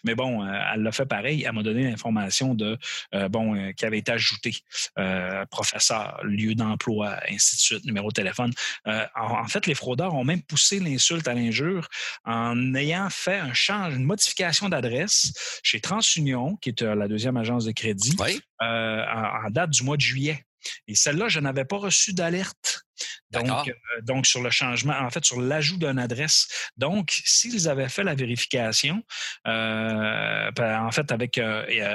Mais 0.05 0.15
bon, 0.15 0.45
euh, 0.45 0.61
elle 0.75 0.83
l'a 0.83 0.93
fait 0.93 1.07
pareil. 1.07 1.45
Elle 1.47 1.53
m'a 1.53 1.63
donné 1.63 1.85
l'information 1.85 2.55
de, 2.55 2.79
bon, 3.29 3.73
qui 3.75 3.85
avait 3.85 3.99
été 3.99 4.13
ajoutée. 4.13 4.55
professeur, 5.51 6.21
lieu 6.25 6.55
d'emploi, 6.55 7.17
ainsi 7.31 7.57
de 7.57 7.61
suite, 7.61 7.85
numéro 7.85 8.09
de 8.09 8.15
téléphone. 8.15 8.53
En, 8.87 9.47
fait, 9.49 9.67
les 9.67 9.75
fraudeurs 9.75 10.15
ont 10.15 10.25
même 10.25 10.43
poussé 10.43 10.81
l'insulte 10.81 11.27
à 11.29 11.35
l'injure 11.35 11.89
en 12.25 12.75
ayant 12.75 13.09
fait 13.11 13.39
un 13.39 13.55
change, 13.55 13.95
une 13.95 14.05
modification 14.05 14.69
d'adresse 14.69 15.61
chez 15.63 15.81
TransUnion, 15.81 16.57
qui 16.57 16.71
est 16.71 16.83
la 16.83 17.09
deuxième 17.09 17.37
agence 17.37 17.65
de 17.65 17.73
crédit. 17.73 18.17
Oui. 18.19 18.41
Euh, 18.63 19.00
en, 19.09 19.51
date 19.51 19.71
du 19.71 19.83
mois 19.83 19.97
de 19.97 20.03
juillet. 20.03 20.45
Et 20.87 20.95
celle-là, 20.95 21.29
je 21.29 21.41
n'avais 21.41 21.65
pas 21.65 21.79
reçu 21.79 22.13
d'alerte. 22.13 22.85
Donc, 23.31 23.69
euh, 23.69 23.73
donc, 24.03 24.27
sur 24.27 24.43
le 24.43 24.51
changement, 24.51 24.99
en 24.99 25.09
fait, 25.09 25.25
sur 25.25 25.41
l'ajout 25.41 25.79
d'une 25.79 25.99
adresse. 25.99 26.49
Donc, 26.77 27.23
s'ils 27.25 27.69
avaient 27.69 27.89
fait 27.89 28.03
la 28.03 28.15
vérification, 28.15 29.03
euh, 29.47 30.51
ben, 30.51 30.85
en 30.85 30.91
fait, 30.91 31.13
avec 31.13 31.41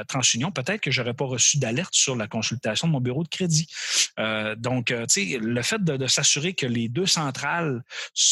TransUnion, 0.07 0.51
peut-être 0.51 0.81
que 0.81 0.91
j'aurais 0.91 1.13
pas 1.13 1.25
reçu 1.25 1.59
d'alerte 1.59 1.93
sur 1.93 2.15
la 2.15 2.27
consultation 2.27 2.87
de 2.87 2.93
mon 2.93 3.01
bureau 3.01 3.23
de 3.23 3.27
crédit. 3.27 3.67
donc, 4.57 4.87
tu 4.87 4.95
sais, 5.09 5.37
le 5.39 5.61
fait 5.61 5.83
de, 5.83 6.07
s'assurer 6.07 6.53
que 6.53 6.65
les 6.65 6.87
deux 6.87 7.05
centrales 7.05 7.83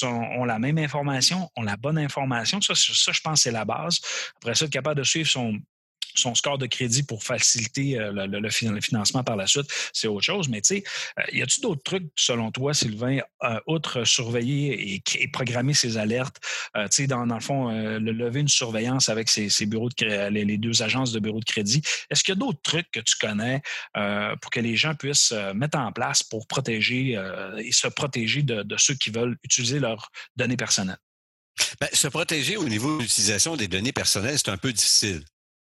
ont 0.03 0.46
la 0.46 0.60
même 0.60 0.77
information, 0.77 1.51
ont 1.56 1.63
la 1.63 1.75
bonne 1.75 1.98
information, 1.98 2.62
ça, 2.62 2.74
ça 2.75 3.12
je 3.12 3.22
pense, 3.22 3.42
c'est 3.42 3.51
la 3.51 3.65
base. 3.65 4.00
Après 4.38 4.56
ça, 4.56 4.65
être 4.65 4.72
capable 4.72 5.00
de 5.00 5.03
suivre 5.03 5.30
son, 5.30 5.60
son 6.15 6.36
score 6.36 6.58
de 6.58 6.65
crédit 6.65 7.03
pour 7.03 7.24
faciliter 7.24 8.00
euh, 8.00 8.12
le, 8.12 8.27
le- 8.27 8.39
le 8.39 8.50
fin- 8.50 8.72
le 8.72 8.82
financement 8.82 9.24
par 9.24 9.36
la 9.36 9.48
suite, 9.48 9.67
c'est 9.93 10.08
autre 10.08 10.24
chose. 10.24 10.50
Mais 10.50 10.62
tu 10.62 10.75
sais, 10.75 10.84
euh, 11.20 11.24
y 11.32 11.41
a-tu 11.41 11.62
d'autres 11.62 11.84
trucs, 11.84 12.08
selon 12.15 12.51
toi, 12.51 12.74
Sylvain, 12.74 13.20
euh, 13.43 13.60
outre 13.67 14.03
surveiller 14.03 15.01
et, 15.20 15.27
programmer 15.27 15.74
ses 15.74 15.98
alertes, 15.98 16.38
tu 16.75 16.82
sais, 16.91 17.08
dans, 17.08 17.25
le 17.25 17.39
fond, 17.39 17.70
le 17.72 18.12
lever 18.12 18.41
une 18.41 18.48
surveillance 18.48 19.10
avec 19.10 19.29
ses, 19.29 19.65
bureaux 19.65 19.89
de 19.89 20.29
les, 20.29 20.46
les 20.46 20.58
deux 20.58 20.84
agences 20.84 21.12
de 21.12 21.20
bureaux 21.20 21.39
de 21.39 21.46
crédit. 21.46 21.82
Est-ce 22.10 22.24
qu'il 22.24 22.34
y 22.34 22.38
a 22.38 22.39
d'autres 22.39 22.62
trucs 22.62 22.91
que 22.91 23.00
tu 23.00 23.15
connais 23.20 23.62
pour 24.41 24.51
que 24.51 24.60
les 24.60 24.75
gens 24.75 24.93
puissent 24.93 25.34
mettre 25.55 25.79
en 25.79 25.91
place 25.91 26.22
pour 26.22 26.46
protéger 26.46 27.20
et 27.58 27.72
se 27.72 27.88
protéger 27.88 28.43
de, 28.43 28.63
de 28.63 28.77
ceux 28.77 28.93
qui 28.93 29.10
veulent 29.10 29.38
utiliser 29.43 29.79
leurs 29.79 30.12
données 30.36 30.58
personnelles? 30.58 30.98
Ben, 31.79 31.89
se 31.93 32.08
protéger 32.08 32.58
au 32.58 32.67
niveau 32.67 32.98
de 32.98 33.03
l'utilisation 33.03 33.55
des 33.55 33.67
données 33.67 33.93
personnelles, 33.93 34.38
c'est 34.38 34.50
un 34.50 34.58
peu 34.58 34.74
difficile. 34.74 35.24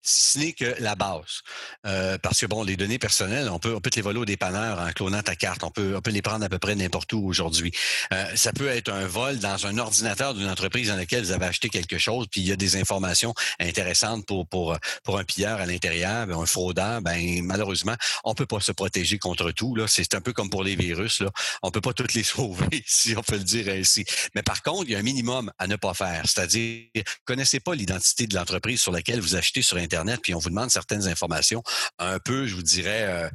Si 0.08 0.32
ce 0.32 0.38
n'est 0.38 0.52
que 0.52 0.76
la 0.78 0.94
base. 0.94 1.42
Euh, 1.84 2.16
parce 2.18 2.40
que, 2.40 2.46
bon, 2.46 2.62
les 2.62 2.76
données 2.76 2.98
personnelles, 2.98 3.48
on 3.48 3.58
peut, 3.58 3.74
on 3.74 3.80
peut 3.80 3.90
te 3.90 3.96
les 3.96 4.02
voler 4.02 4.20
au 4.20 4.24
dépanneur 4.24 4.78
en 4.78 4.92
clonant 4.92 5.20
ta 5.20 5.34
carte. 5.34 5.64
On 5.64 5.70
peut, 5.70 5.94
on 5.96 6.00
peut 6.00 6.12
les 6.12 6.22
prendre 6.22 6.44
à 6.44 6.48
peu 6.48 6.58
près 6.58 6.76
n'importe 6.76 7.12
où 7.12 7.26
aujourd'hui. 7.26 7.72
Euh, 8.12 8.24
ça 8.36 8.52
peut 8.52 8.68
être 8.68 8.92
un 8.92 9.06
vol 9.06 9.38
dans 9.40 9.66
un 9.66 9.78
ordinateur 9.78 10.34
d'une 10.34 10.48
entreprise 10.48 10.88
dans 10.88 10.96
laquelle 10.96 11.24
vous 11.24 11.32
avez 11.32 11.46
acheté 11.46 11.68
quelque 11.68 11.98
chose, 11.98 12.26
puis 12.30 12.40
il 12.40 12.46
y 12.46 12.52
a 12.52 12.56
des 12.56 12.76
informations 12.76 13.34
intéressantes 13.58 14.26
pour, 14.26 14.46
pour, 14.46 14.76
pour 15.02 15.18
un 15.18 15.24
pilleur 15.24 15.60
à 15.60 15.66
l'intérieur, 15.66 16.26
ben, 16.26 16.38
un 16.38 16.46
fraudeur. 16.46 17.02
Ben, 17.02 17.42
malheureusement, 17.42 17.96
on 18.22 18.34
peut 18.34 18.46
pas 18.46 18.60
se 18.60 18.72
protéger 18.72 19.18
contre 19.18 19.50
tout. 19.50 19.74
Là. 19.74 19.86
C'est 19.88 20.14
un 20.14 20.20
peu 20.20 20.32
comme 20.32 20.50
pour 20.50 20.62
les 20.62 20.76
virus. 20.76 21.20
Là. 21.20 21.30
On 21.62 21.72
peut 21.72 21.80
pas 21.80 21.92
toutes 21.92 22.14
les 22.14 22.22
sauver, 22.22 22.84
si 22.86 23.16
on 23.16 23.22
peut 23.22 23.38
le 23.38 23.44
dire 23.44 23.68
ainsi. 23.68 24.04
Mais 24.36 24.42
par 24.42 24.62
contre, 24.62 24.84
il 24.84 24.92
y 24.92 24.94
a 24.96 24.98
un 24.98 25.02
minimum 25.02 25.50
à 25.58 25.66
ne 25.66 25.76
pas 25.76 25.94
faire. 25.94 26.22
C'est-à-dire, 26.26 26.86
connaissez 27.24 27.58
pas 27.58 27.74
l'identité 27.74 28.26
de 28.26 28.36
l'entreprise 28.36 28.80
sur 28.80 28.92
laquelle 28.92 29.20
vous 29.20 29.34
achetez 29.34 29.62
sur 29.62 29.76
Internet, 29.76 29.95
puis 30.22 30.34
on 30.34 30.38
vous 30.38 30.50
demande 30.50 30.70
certaines 30.70 31.06
informations 31.08 31.62
un 31.98 32.18
peu, 32.18 32.46
je 32.46 32.54
vous 32.54 32.62
dirais, 32.62 33.04
euh, 33.04 33.30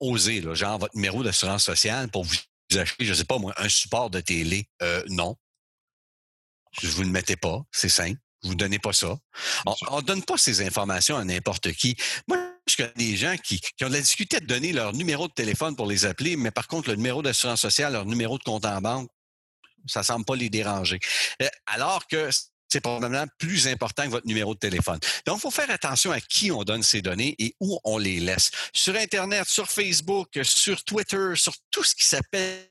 osées, 0.00 0.40
là, 0.40 0.54
genre 0.54 0.78
votre 0.78 0.96
numéro 0.96 1.22
d'assurance 1.22 1.64
sociale 1.64 2.08
pour 2.08 2.24
vous 2.24 2.36
acheter, 2.76 3.04
je 3.04 3.14
sais 3.14 3.24
pas 3.24 3.38
moi, 3.38 3.52
un 3.56 3.68
support 3.68 4.10
de 4.10 4.20
télé. 4.20 4.68
Euh, 4.82 5.02
non. 5.08 5.36
Je 6.80 6.88
vous 6.88 7.02
le 7.02 7.08
mettez 7.08 7.36
pas, 7.36 7.62
c'est 7.72 7.88
simple. 7.88 8.18
Vous 8.42 8.54
donnez 8.54 8.78
pas 8.78 8.92
ça. 8.92 9.18
On 9.90 9.98
ne 9.98 10.02
donne 10.02 10.22
pas 10.22 10.38
ces 10.38 10.64
informations 10.64 11.16
à 11.16 11.24
n'importe 11.24 11.72
qui. 11.72 11.96
Moi, 12.26 12.38
je 12.66 12.76
connais 12.76 12.92
des 12.94 13.16
gens 13.16 13.36
qui, 13.36 13.60
qui 13.60 13.84
ont 13.84 13.88
de 13.88 13.94
la 13.94 14.00
difficulté 14.00 14.40
de 14.40 14.46
donner 14.46 14.72
leur 14.72 14.94
numéro 14.94 15.28
de 15.28 15.32
téléphone 15.32 15.76
pour 15.76 15.86
les 15.86 16.06
appeler, 16.06 16.36
mais 16.36 16.50
par 16.50 16.66
contre, 16.66 16.88
le 16.88 16.96
numéro 16.96 17.22
d'assurance 17.22 17.60
sociale, 17.60 17.92
leur 17.92 18.06
numéro 18.06 18.38
de 18.38 18.42
compte 18.42 18.64
en 18.64 18.80
banque, 18.80 19.10
ça 19.86 20.02
semble 20.02 20.24
pas 20.24 20.36
les 20.36 20.48
déranger. 20.48 21.00
Euh, 21.42 21.48
Alors 21.66 22.06
que 22.06 22.30
c'est 22.70 22.80
probablement 22.80 23.24
plus 23.38 23.66
important 23.68 24.04
que 24.04 24.10
votre 24.10 24.26
numéro 24.26 24.54
de 24.54 24.58
téléphone. 24.58 24.98
Donc, 25.26 25.38
il 25.38 25.40
faut 25.40 25.50
faire 25.50 25.70
attention 25.70 26.12
à 26.12 26.20
qui 26.20 26.50
on 26.50 26.62
donne 26.62 26.82
ces 26.82 27.02
données 27.02 27.34
et 27.38 27.54
où 27.60 27.78
on 27.84 27.98
les 27.98 28.20
laisse. 28.20 28.50
Sur 28.72 28.94
Internet, 28.96 29.48
sur 29.48 29.68
Facebook, 29.68 30.38
sur 30.42 30.82
Twitter, 30.84 31.32
sur 31.34 31.54
tout 31.70 31.84
ce 31.84 31.94
qui 31.94 32.04
s'appelle 32.04 32.66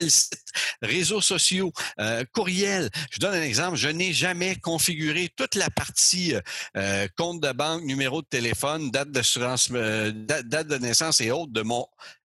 réseaux 0.82 1.22
sociaux, 1.22 1.72
euh, 2.00 2.24
courriel. 2.34 2.90
Je 3.12 3.20
donne 3.20 3.36
un 3.36 3.42
exemple. 3.42 3.78
Je 3.78 3.90
n'ai 3.90 4.14
jamais 4.14 4.56
configuré 4.56 5.30
toute 5.36 5.56
la 5.56 5.70
partie 5.70 6.36
euh, 6.36 6.42
euh, 6.78 7.08
compte 7.18 7.42
de 7.42 7.52
banque, 7.52 7.84
numéro 7.84 8.22
de 8.22 8.28
téléphone, 8.28 8.92
date 8.92 9.12
d'assurance, 9.12 9.70
euh, 9.72 10.12
date 10.12 10.68
de 10.68 10.78
naissance 10.78 11.22
et 11.22 11.32
autres 11.32 11.52
de 11.52 11.62
mon 11.62 11.86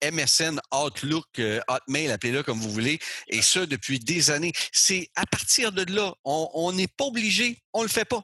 MSN, 0.03 0.59
Outlook, 0.73 1.27
euh, 1.39 1.59
Hotmail, 1.67 2.11
appelez-le 2.11 2.43
comme 2.43 2.59
vous 2.59 2.71
voulez, 2.71 2.99
et 3.27 3.41
ça 3.41 3.65
depuis 3.65 3.99
des 3.99 4.31
années. 4.31 4.53
C'est 4.71 5.09
à 5.15 5.25
partir 5.25 5.71
de 5.71 5.83
là, 5.93 6.13
on 6.23 6.71
n'est 6.73 6.87
pas 6.87 7.05
obligé, 7.05 7.61
on 7.73 7.83
le 7.83 7.89
fait 7.89 8.05
pas. 8.05 8.23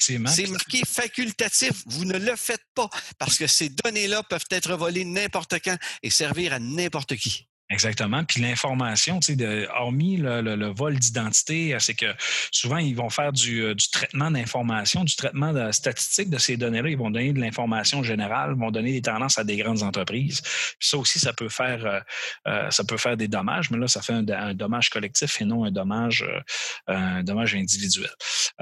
C'est 0.00 0.46
marqué 0.48 0.82
facultatif. 0.86 1.82
Vous 1.86 2.04
ne 2.04 2.18
le 2.18 2.36
faites 2.36 2.64
pas 2.74 2.90
parce 3.18 3.38
que 3.38 3.46
ces 3.46 3.70
données-là 3.70 4.22
peuvent 4.22 4.44
être 4.50 4.74
volées 4.74 5.04
n'importe 5.04 5.54
quand 5.64 5.76
et 6.02 6.10
servir 6.10 6.52
à 6.52 6.58
n'importe 6.58 7.16
qui. 7.16 7.48
Exactement. 7.70 8.24
Puis 8.24 8.40
l'information, 8.40 9.20
tu 9.20 9.26
sais, 9.32 9.36
de- 9.36 9.68
hormis 9.74 10.16
le, 10.16 10.40
le- 10.40 10.56
le 10.56 10.68
vol 10.68 10.98
d'identité, 10.98 11.74
euh, 11.74 11.78
c'est 11.78 11.94
que 11.94 12.06
souvent, 12.50 12.78
ils 12.78 12.96
vont 12.96 13.10
faire 13.10 13.30
du, 13.30 13.62
euh, 13.62 13.74
du 13.74 13.90
traitement 13.90 14.30
d'information, 14.30 15.04
du 15.04 15.14
traitement 15.14 15.52
de 15.52 15.70
statistique 15.70 16.30
de 16.30 16.38
ces 16.38 16.56
données-là. 16.56 16.88
Ils 16.88 16.96
vont 16.96 17.10
donner 17.10 17.32
de 17.34 17.40
l'information 17.40 18.02
générale, 18.02 18.54
vont 18.54 18.70
donner 18.70 18.92
des 18.92 19.02
tendances 19.02 19.38
à 19.38 19.44
des 19.44 19.58
grandes 19.58 19.82
entreprises. 19.82 20.40
Puis 20.40 20.88
ça 20.88 20.96
aussi, 20.96 21.18
ça 21.18 21.34
peut 21.34 21.50
faire 21.50 22.02
euh, 22.46 22.70
ça 22.70 22.84
peut 22.84 22.96
faire 22.96 23.18
des 23.18 23.28
dommages, 23.28 23.70
mais 23.70 23.76
là, 23.78 23.86
ça 23.86 24.00
fait 24.00 24.14
un, 24.14 24.26
un 24.28 24.54
dommage 24.54 24.88
collectif 24.88 25.40
et 25.42 25.44
non 25.44 25.64
un 25.64 25.70
dommage, 25.70 26.22
euh, 26.22 26.40
un 26.86 27.22
dommage 27.22 27.54
individuel. 27.54 28.10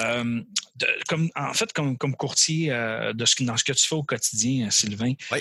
Euh, 0.01 0.41
de- 0.77 0.87
comme, 1.09 1.31
en 1.37 1.53
fait, 1.55 1.73
comme, 1.73 1.97
comme 1.97 2.17
courtier 2.17 2.71
de 2.71 3.25
ce, 3.25 3.43
dans 3.45 3.57
ce 3.57 3.63
que 3.65 3.73
tu 3.73 3.87
fais 3.87 3.95
au 3.95 4.03
quotidien, 4.03 4.69
Sylvain, 4.71 5.13
Oui. 5.31 5.39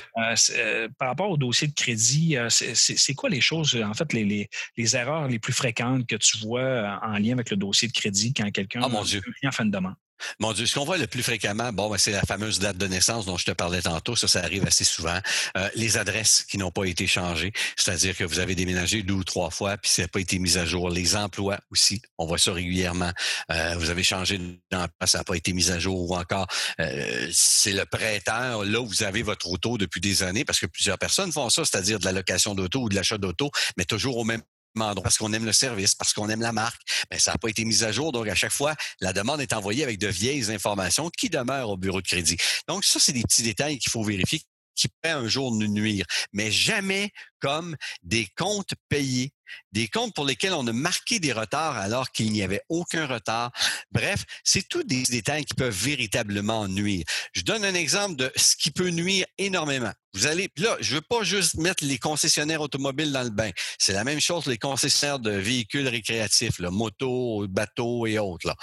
par 0.99 1.07
rapport 1.09 1.29
au 1.31 1.37
dossier 1.37 1.67
de 1.67 1.73
crédit, 1.73 2.37
c'est 2.49 3.13
quoi 3.15 3.29
les 3.29 3.41
choses, 3.41 3.54
en 3.59 3.93
fait, 3.93 4.13
les, 4.13 4.23
les, 4.23 4.49
les 4.77 4.95
erreurs 4.95 5.27
les 5.27 5.39
plus 5.39 5.53
fréquentes 5.53 6.07
que 6.07 6.15
tu 6.15 6.37
vois 6.39 6.59
euh, 6.61 6.95
en 7.01 7.17
lien 7.17 7.33
avec 7.33 7.49
le 7.51 7.57
dossier 7.57 7.87
de 7.87 7.93
crédit 7.93 8.33
quand 8.33 8.49
quelqu'un 8.51 8.81
Ah, 8.83 8.89
mon 8.89 9.03
Dieu. 9.03 9.21
client 9.21 9.51
fait 9.51 9.63
une 9.63 9.71
demande? 9.71 9.95
Mon 10.39 10.53
Dieu, 10.53 10.65
ce 10.65 10.75
qu'on 10.75 10.85
voit 10.85 10.97
le 10.97 11.07
plus 11.07 11.23
fréquemment, 11.23 11.71
bon, 11.73 11.89
ben, 11.89 11.97
c'est 11.97 12.11
la 12.11 12.21
fameuse 12.21 12.59
date 12.59 12.77
de 12.77 12.87
naissance 12.87 13.25
dont 13.25 13.37
je 13.37 13.45
te 13.45 13.51
parlais 13.51 13.81
tantôt. 13.81 14.15
Ça, 14.15 14.27
ça 14.27 14.41
arrive 14.41 14.65
assez 14.65 14.83
souvent. 14.83 15.19
Euh, 15.57 15.69
les 15.75 15.97
adresses 15.97 16.43
qui 16.43 16.57
n'ont 16.57 16.71
pas 16.71 16.85
été 16.85 17.07
changées, 17.07 17.51
c'est-à-dire 17.75 18.15
que 18.15 18.23
vous 18.23 18.39
avez 18.39 18.55
déménagé 18.55 19.03
deux 19.03 19.13
ou 19.13 19.23
trois 19.23 19.49
fois, 19.49 19.77
puis 19.77 19.91
ça 19.91 20.03
n'a 20.03 20.07
pas 20.07 20.19
été 20.19 20.39
mis 20.39 20.57
à 20.57 20.65
jour. 20.65 20.89
Les 20.89 21.15
emplois 21.15 21.59
aussi, 21.71 22.01
on 22.17 22.25
voit 22.25 22.37
ça 22.37 22.53
régulièrement. 22.53 23.11
Euh, 23.51 23.75
vous 23.77 23.89
avez 23.89 24.03
changé 24.03 24.39
d'emploi, 24.71 25.07
ça 25.07 25.19
n'a 25.19 25.23
pas 25.23 25.35
été 25.35 25.53
mis 25.53 25.69
à 25.71 25.79
jour. 25.79 26.09
Ou 26.09 26.15
encore, 26.15 26.47
euh, 26.79 27.29
c'est 27.31 27.73
le 27.73 27.85
prêteur, 27.85 28.63
là 28.63 28.81
où 28.81 28.87
vous 28.87 29.03
avez 29.03 29.21
votre 29.21 29.49
auto 29.49 29.77
depuis 29.77 30.01
des 30.01 30.23
années, 30.23 30.45
parce 30.45 30.59
que 30.59 30.65
plusieurs 30.65 30.97
personnes 30.97 31.31
font 31.31 31.49
ça, 31.49 31.63
c'est-à-dire 31.65 31.99
de 31.99 32.05
la 32.05 32.11
location 32.11 32.55
d'auto 32.55 32.81
ou 32.81 32.89
de 32.89 32.95
l'achat 32.95 33.17
d'auto, 33.17 33.51
mais 33.77 33.85
toujours 33.85 34.17
au 34.17 34.23
même 34.23 34.41
parce 34.75 35.17
qu'on 35.17 35.33
aime 35.33 35.45
le 35.45 35.53
service, 35.53 35.95
parce 35.95 36.13
qu'on 36.13 36.29
aime 36.29 36.41
la 36.41 36.51
marque. 36.51 36.81
Mais 37.11 37.19
ça 37.19 37.31
n'a 37.31 37.37
pas 37.37 37.49
été 37.49 37.65
mis 37.65 37.83
à 37.83 37.91
jour. 37.91 38.11
Donc, 38.11 38.27
à 38.27 38.35
chaque 38.35 38.51
fois, 38.51 38.75
la 38.99 39.13
demande 39.13 39.41
est 39.41 39.53
envoyée 39.53 39.83
avec 39.83 39.99
de 39.99 40.07
vieilles 40.07 40.51
informations 40.51 41.09
qui 41.09 41.29
demeurent 41.29 41.69
au 41.69 41.77
bureau 41.77 42.01
de 42.01 42.07
crédit. 42.07 42.37
Donc, 42.67 42.83
ça, 42.85 42.99
c'est 42.99 43.13
des 43.13 43.23
petits 43.23 43.43
détails 43.43 43.79
qu'il 43.79 43.91
faut 43.91 44.03
vérifier 44.03 44.41
qui 44.75 44.87
pourraient 44.87 45.13
un 45.13 45.27
jour 45.27 45.51
nous 45.51 45.67
nuire, 45.67 46.05
mais 46.33 46.51
jamais 46.51 47.11
comme 47.39 47.75
des 48.03 48.27
comptes 48.35 48.73
payés, 48.89 49.31
des 49.71 49.87
comptes 49.87 50.13
pour 50.15 50.25
lesquels 50.25 50.53
on 50.53 50.65
a 50.67 50.73
marqué 50.73 51.19
des 51.19 51.31
retards 51.31 51.77
alors 51.77 52.11
qu'il 52.11 52.31
n'y 52.31 52.41
avait 52.41 52.63
aucun 52.69 53.05
retard. 53.05 53.51
Bref, 53.91 54.23
c'est 54.43 54.67
tous 54.67 54.83
des 54.83 55.03
détails 55.03 55.45
qui 55.45 55.53
peuvent 55.53 55.73
véritablement 55.73 56.67
nuire. 56.67 57.05
Je 57.33 57.41
donne 57.41 57.63
un 57.63 57.75
exemple 57.75 58.15
de 58.15 58.31
ce 58.35 58.55
qui 58.55 58.71
peut 58.71 58.89
nuire 58.89 59.25
énormément. 59.37 59.91
Vous 60.13 60.27
allez, 60.27 60.49
là, 60.57 60.77
je 60.79 60.95
veux 60.95 61.01
pas 61.01 61.23
juste 61.23 61.55
mettre 61.55 61.83
les 61.83 61.97
concessionnaires 61.97 62.61
automobiles 62.61 63.11
dans 63.11 63.23
le 63.23 63.29
bain. 63.29 63.51
C'est 63.77 63.93
la 63.93 64.03
même 64.03 64.21
chose 64.21 64.45
les 64.47 64.57
concessionnaires 64.57 65.19
de 65.19 65.31
véhicules 65.31 65.87
récréatifs, 65.87 66.59
là, 66.59 66.71
motos, 66.71 67.47
bateaux 67.47 68.07
et 68.07 68.17
autres. 68.17 68.55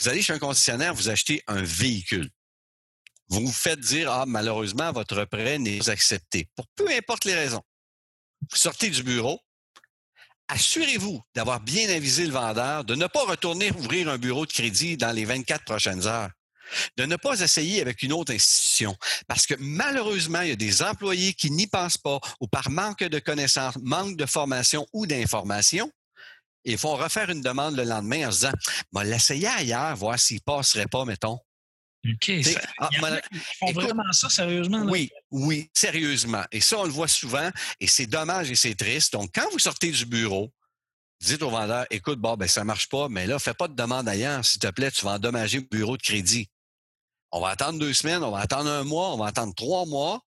Vous 0.00 0.08
allez 0.08 0.22
chez 0.22 0.32
un 0.32 0.38
concessionnaire, 0.38 0.94
vous 0.94 1.10
achetez 1.10 1.42
un 1.46 1.62
véhicule. 1.62 2.30
Vous 3.30 3.46
vous 3.46 3.52
faites 3.52 3.80
dire, 3.80 4.10
ah, 4.10 4.24
malheureusement, 4.26 4.92
votre 4.92 5.24
prêt 5.24 5.58
n'est 5.58 5.78
pas 5.78 5.90
accepté. 5.90 6.48
Pour 6.56 6.66
peu 6.74 6.88
importe 6.90 7.24
les 7.24 7.34
raisons. 7.34 7.62
Vous 8.50 8.56
sortez 8.56 8.90
du 8.90 9.02
bureau, 9.02 9.40
assurez-vous 10.48 11.20
d'avoir 11.34 11.60
bien 11.60 11.88
avisé 11.90 12.26
le 12.26 12.32
vendeur, 12.32 12.84
de 12.84 12.94
ne 12.94 13.06
pas 13.06 13.24
retourner 13.24 13.70
ouvrir 13.72 14.08
un 14.08 14.18
bureau 14.18 14.46
de 14.46 14.52
crédit 14.52 14.96
dans 14.96 15.12
les 15.12 15.24
24 15.24 15.64
prochaines 15.64 16.06
heures 16.06 16.30
de 16.96 17.04
ne 17.04 17.16
pas 17.16 17.40
essayer 17.40 17.80
avec 17.80 18.02
une 18.02 18.12
autre 18.12 18.32
institution. 18.32 18.96
Parce 19.26 19.46
que 19.46 19.54
malheureusement, 19.58 20.42
il 20.42 20.50
y 20.50 20.52
a 20.52 20.56
des 20.56 20.82
employés 20.82 21.34
qui 21.34 21.50
n'y 21.50 21.66
pensent 21.66 21.98
pas 21.98 22.20
ou 22.40 22.46
par 22.46 22.70
manque 22.70 23.04
de 23.04 23.18
connaissances, 23.18 23.76
manque 23.82 24.16
de 24.16 24.26
formation 24.26 24.86
ou 24.92 25.06
d'information, 25.06 25.90
et 26.64 26.76
font 26.76 26.94
refaire 26.94 27.30
une 27.30 27.40
demande 27.40 27.76
le 27.76 27.84
lendemain 27.84 28.28
en 28.28 28.32
se 28.32 28.40
disant, 28.40 28.52
bon, 28.92 29.00
l'essayer 29.00 29.48
ailleurs, 29.48 29.96
voir 29.96 30.18
s'il 30.18 30.42
passerait 30.42 30.86
pas, 30.86 31.04
mettons. 31.04 31.38
OK. 32.06 32.32
Ça, 32.42 32.60
ah, 32.78 32.88
il 32.90 32.96
y 32.96 33.00
en 33.00 33.04
a 33.04 33.10
mal- 33.10 33.22
qui 33.30 33.38
font 33.58 33.66
écoute, 33.68 33.84
vraiment 33.84 34.12
ça, 34.12 34.30
sérieusement? 34.30 34.84
là? 34.84 34.90
Oui, 34.90 35.10
oui, 35.30 35.70
sérieusement. 35.74 36.44
Et 36.50 36.60
ça, 36.60 36.78
on 36.78 36.84
le 36.84 36.90
voit 36.90 37.08
souvent, 37.08 37.50
et 37.78 37.86
c'est 37.86 38.06
dommage 38.06 38.50
et 38.50 38.56
c'est 38.56 38.74
triste. 38.74 39.12
Donc, 39.12 39.30
quand 39.34 39.48
vous 39.52 39.58
sortez 39.58 39.90
du 39.90 40.06
bureau, 40.06 40.50
dites 41.20 41.42
au 41.42 41.50
vendeur, 41.50 41.86
écoute, 41.90 42.18
bon, 42.18 42.36
ben, 42.36 42.48
ça 42.48 42.64
marche 42.64 42.88
pas, 42.88 43.08
mais 43.10 43.26
là, 43.26 43.38
fais 43.38 43.52
pas 43.52 43.68
de 43.68 43.74
demande 43.74 44.08
ailleurs, 44.08 44.44
s'il 44.44 44.60
te 44.60 44.68
plaît, 44.68 44.90
tu 44.90 45.04
vas 45.04 45.12
endommager 45.12 45.58
le 45.58 45.66
bureau 45.70 45.96
de 45.96 46.02
crédit. 46.02 46.48
On 47.32 47.40
va 47.40 47.50
attendre 47.50 47.78
deux 47.78 47.92
semaines, 47.92 48.24
on 48.24 48.30
va 48.30 48.38
attendre 48.38 48.70
un 48.70 48.82
mois, 48.82 49.12
on 49.12 49.18
va 49.18 49.26
attendre 49.26 49.54
trois 49.54 49.84
mois, 49.84 50.20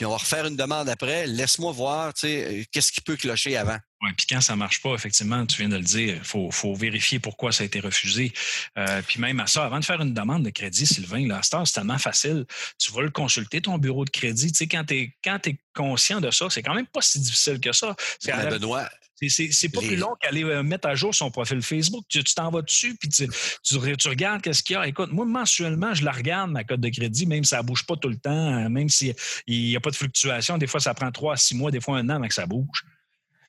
puis 0.00 0.06
on 0.06 0.10
va 0.12 0.16
refaire 0.16 0.46
une 0.46 0.56
demande 0.56 0.88
après. 0.88 1.26
Laisse-moi 1.26 1.72
voir, 1.72 2.14
tu 2.14 2.20
sais, 2.20 2.60
euh, 2.60 2.64
qu'est-ce 2.72 2.90
qui 2.90 3.02
peut 3.02 3.16
clocher 3.18 3.58
avant. 3.58 3.76
Oui, 4.00 4.08
puis 4.16 4.24
quand 4.30 4.40
ça 4.40 4.56
marche 4.56 4.80
pas, 4.80 4.94
effectivement, 4.94 5.44
tu 5.44 5.58
viens 5.58 5.68
de 5.68 5.76
le 5.76 5.82
dire, 5.82 6.14
il 6.16 6.24
faut, 6.24 6.50
faut 6.50 6.74
vérifier 6.74 7.18
pourquoi 7.18 7.52
ça 7.52 7.64
a 7.64 7.66
été 7.66 7.80
refusé. 7.80 8.32
Euh, 8.78 9.02
puis 9.06 9.20
même 9.20 9.40
à 9.40 9.46
ça, 9.46 9.62
avant 9.66 9.78
de 9.78 9.84
faire 9.84 10.00
une 10.00 10.14
demande 10.14 10.42
de 10.42 10.48
crédit, 10.48 10.86
Sylvain, 10.86 11.28
là, 11.28 11.42
c'est 11.42 11.70
tellement 11.74 11.98
facile. 11.98 12.46
Tu 12.78 12.92
vas 12.92 13.02
le 13.02 13.10
consulter, 13.10 13.60
ton 13.60 13.76
bureau 13.76 14.06
de 14.06 14.10
crédit. 14.10 14.50
Tu 14.52 14.56
sais, 14.56 14.66
quand 14.68 14.84
tu 14.86 14.94
es, 14.94 15.12
quand 15.22 15.46
es 15.46 15.58
conscient 15.74 16.22
de 16.22 16.30
ça, 16.30 16.46
c'est 16.48 16.62
quand 16.62 16.72
même 16.72 16.86
pas 16.86 17.02
si 17.02 17.20
difficile 17.20 17.60
que 17.60 17.72
ça. 17.72 17.94
C'est 18.18 18.30
la- 18.30 18.46
Benoît, 18.46 18.88
C'est- 19.28 19.68
pas 19.68 19.80
Les- 19.82 19.86
plus 19.88 19.96
long 19.96 20.14
qu'aller 20.20 20.44
euh, 20.44 20.62
mettre 20.62 20.88
à 20.88 20.94
jour 20.94 21.14
son 21.14 21.30
profil 21.30 21.60
Facebook. 21.60 22.04
Tu 22.08 22.22
t'en 22.24 22.50
vas 22.50 22.62
dessus, 22.62 22.96
puis 22.96 23.08
tu, 23.08 23.28
tu, 23.62 23.74
re- 23.74 23.96
tu 23.96 24.08
regardes 24.08 24.40
qu'est-ce 24.40 24.62
qu'il 24.62 24.74
y 24.74 24.76
a. 24.76 24.86
Écoute, 24.86 25.12
moi, 25.12 25.26
mensuellement, 25.26 25.92
je 25.94 26.04
la 26.04 26.12
regarde, 26.12 26.50
ma 26.50 26.64
cote 26.64 26.80
de 26.80 26.88
crédit, 26.88 27.26
même 27.26 27.44
si 27.44 27.50
ça 27.50 27.62
bouge 27.62 27.84
pas 27.84 27.96
tout 27.96 28.08
le 28.08 28.16
temps, 28.16 28.64
euh, 28.64 28.68
même 28.68 28.88
s'il 28.88 29.14
n'y 29.48 29.76
a 29.76 29.80
pas 29.80 29.90
de 29.90 29.96
fluctuation. 29.96 30.56
Des 30.58 30.66
fois, 30.66 30.80
ça 30.80 30.94
prend 30.94 31.10
trois 31.12 31.34
à 31.34 31.36
six 31.36 31.54
mois, 31.54 31.70
des 31.70 31.80
fois 31.80 31.98
un 31.98 32.08
an 32.08 32.14
avant 32.16 32.28
que 32.28 32.34
ça 32.34 32.46
bouge. 32.46 32.84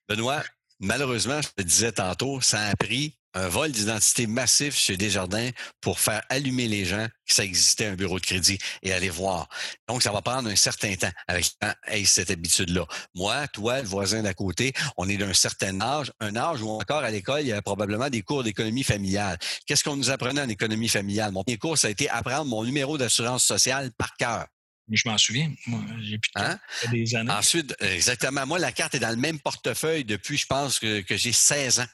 Benoît, 0.10 0.44
malheureusement, 0.80 1.42
je 1.42 1.48
te 1.50 1.62
disais 1.62 1.92
tantôt, 1.94 2.42
ça 2.42 2.68
a 2.68 2.75
pris 2.75 3.16
un 3.34 3.48
vol 3.48 3.72
d'identité 3.72 4.28
massif 4.28 4.76
chez 4.76 4.98
Desjardins 4.98 5.50
pour 5.80 6.00
faire 6.00 6.22
allumer 6.30 6.68
les 6.68 6.86
gens 6.86 7.08
que 7.26 7.34
ça 7.34 7.44
existait 7.44 7.86
un 7.86 7.96
bureau 7.96 8.20
de 8.20 8.26
crédit 8.26 8.58
et 8.84 8.94
aller 8.94 9.10
voir. 9.10 9.48
Donc, 9.88 10.04
ça 10.04 10.12
va 10.12 10.22
prendre 10.22 10.50
un 10.50 10.56
certain 10.56 10.96
temps 10.96 11.12
avec 11.28 11.46
hey, 11.88 12.06
cette 12.06 12.32
habitude-là. 12.32 12.86
Moi, 13.16 13.48
toi, 13.50 13.82
le 13.82 13.88
voisin 13.88 14.22
d'à 14.22 14.34
côté, 14.34 14.74
on 14.98 15.08
est 15.08 15.18
d'un 15.18 15.34
certain 15.34 15.80
âge, 15.82 16.12
un 16.20 16.36
âge 16.36 16.62
où 16.62 16.70
encore 16.70 17.04
à 17.04 17.12
l'école, 17.12 17.42
il 17.42 17.48
y 17.48 17.52
avait 17.52 17.62
probablement 17.62 18.10
des 18.10 18.22
cours 18.22 18.44
d'économie 18.44 18.84
familiale. 18.84 19.38
Qu'est-ce 19.66 19.84
qu'on 19.84 19.96
nous 19.96 20.10
apprenait 20.10 20.42
en 20.42 20.50
économie 20.50 20.90
familiale? 20.90 21.32
Mon 21.32 21.44
premier 21.44 21.58
cours, 21.58 21.78
ça 21.78 21.88
a 21.88 21.92
été 21.92 22.10
apprendre 22.10 22.46
mon 22.46 22.64
numéro 22.64 22.98
d'assurance 22.98 23.44
sociale 23.44 23.92
par 23.98 24.16
cœur. 24.18 24.48
Je 24.90 25.08
m'en 25.08 25.18
souviens. 25.18 25.52
Moi, 25.68 25.82
j'ai 26.02 26.18
plus 26.18 26.32
de. 26.36 26.42
Hein? 26.42 26.60
Des 26.92 27.16
années. 27.16 27.32
Ensuite, 27.32 27.76
exactement. 27.80 28.46
Moi, 28.46 28.60
la 28.60 28.72
carte 28.72 28.96
est 28.96 29.00
dans 29.00 29.10
le 29.10 29.16
même 29.16 29.40
portefeuille 29.40 30.04
depuis, 30.04 30.38
je 30.38 30.46
pense, 30.46 30.80
que, 30.80 31.02
que 31.02 31.16
j'ai 31.16 31.32
16 31.32 31.80
ans. 31.80 31.86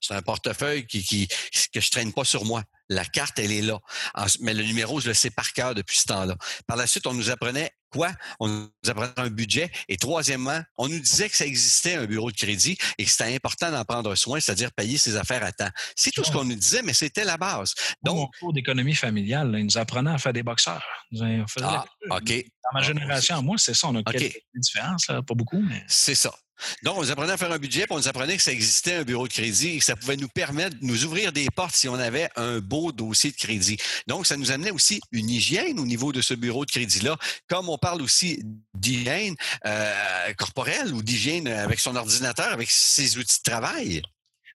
C'est 0.00 0.14
un 0.14 0.22
portefeuille 0.22 0.86
qui, 0.86 1.02
qui, 1.02 1.28
que 1.72 1.80
je 1.80 1.90
traîne 1.90 2.12
pas 2.12 2.24
sur 2.24 2.44
moi. 2.44 2.62
La 2.88 3.04
carte, 3.04 3.38
elle 3.38 3.52
est 3.52 3.62
là. 3.62 3.78
Mais 4.40 4.52
le 4.52 4.62
numéro, 4.62 5.00
je 5.00 5.08
le 5.08 5.14
sais 5.14 5.30
par 5.30 5.52
cœur 5.52 5.74
depuis 5.74 5.98
ce 5.98 6.04
temps-là. 6.04 6.36
Par 6.66 6.76
la 6.76 6.86
suite, 6.86 7.06
on 7.06 7.14
nous 7.14 7.30
apprenait 7.30 7.70
quoi? 7.90 8.10
On 8.40 8.48
nous 8.48 8.70
apprenait 8.88 9.12
un 9.16 9.30
budget. 9.30 9.70
Et 9.88 9.96
troisièmement, 9.96 10.60
on 10.76 10.88
nous 10.88 10.98
disait 10.98 11.28
que 11.28 11.36
ça 11.36 11.46
existait 11.46 11.94
un 11.94 12.04
bureau 12.06 12.30
de 12.30 12.36
crédit 12.36 12.76
et 12.98 13.04
que 13.04 13.10
c'était 13.10 13.34
important 13.34 13.70
d'en 13.70 13.84
prendre 13.84 14.14
soin, 14.16 14.40
c'est-à-dire 14.40 14.72
payer 14.72 14.98
ses 14.98 15.16
affaires 15.16 15.44
à 15.44 15.52
temps. 15.52 15.70
C'est 15.96 16.10
tout 16.10 16.24
ce 16.24 16.32
qu'on 16.32 16.44
nous 16.44 16.56
disait, 16.56 16.82
mais 16.82 16.92
c'était 16.92 17.24
la 17.24 17.36
base. 17.36 17.74
Moi, 18.04 18.14
mon 18.14 18.20
Donc, 18.22 18.30
cours 18.38 18.52
d'économie 18.52 18.94
familiale, 18.94 19.50
là, 19.50 19.58
ils 19.60 19.64
nous 19.64 19.78
apprenaient 19.78 20.10
à 20.10 20.18
faire 20.18 20.32
des 20.32 20.42
boxeurs. 20.42 20.84
Ils 21.12 21.44
ah, 21.62 21.84
OK. 22.10 22.28
Dans 22.28 22.78
ma 22.78 22.82
génération, 22.82 23.42
moi, 23.42 23.56
c'est 23.58 23.74
ça. 23.74 23.88
On 23.88 23.94
a 23.94 24.00
OK. 24.00 24.12
quelques 24.12 24.42
différences, 24.54 25.08
là, 25.08 25.22
pas 25.22 25.34
beaucoup, 25.34 25.60
mais. 25.60 25.84
C'est 25.86 26.14
ça. 26.14 26.32
Donc, 26.82 26.98
on 26.98 27.02
nous 27.02 27.10
apprenait 27.10 27.32
à 27.32 27.36
faire 27.36 27.52
un 27.52 27.58
budget, 27.58 27.82
puis 27.82 27.92
on 27.92 27.98
nous 27.98 28.08
apprenait 28.08 28.36
que 28.36 28.42
ça 28.42 28.52
existait 28.52 28.94
un 28.96 29.02
bureau 29.02 29.26
de 29.28 29.32
crédit 29.32 29.70
et 29.70 29.78
que 29.78 29.84
ça 29.84 29.96
pouvait 29.96 30.16
nous 30.16 30.28
permettre 30.28 30.78
de 30.78 30.84
nous 30.84 31.04
ouvrir 31.04 31.32
des 31.32 31.48
portes 31.54 31.74
si 31.74 31.88
on 31.88 31.94
avait 31.94 32.28
un 32.36 32.60
beau 32.60 32.92
dossier 32.92 33.30
de 33.30 33.36
crédit. 33.36 33.76
Donc, 34.06 34.26
ça 34.26 34.36
nous 34.36 34.50
amenait 34.50 34.70
aussi 34.70 35.00
une 35.12 35.30
hygiène 35.30 35.80
au 35.80 35.86
niveau 35.86 36.12
de 36.12 36.20
ce 36.20 36.34
bureau 36.34 36.64
de 36.64 36.70
crédit-là. 36.70 37.16
Comme 37.48 37.68
on 37.68 37.78
parle 37.78 38.02
aussi 38.02 38.42
d'hygiène 38.74 39.34
euh, 39.66 40.32
corporelle 40.34 40.92
ou 40.94 41.02
d'hygiène 41.02 41.48
avec 41.48 41.80
son 41.80 41.96
ordinateur, 41.96 42.52
avec 42.52 42.70
ses 42.70 43.18
outils 43.18 43.38
de 43.38 43.50
travail. 43.50 44.02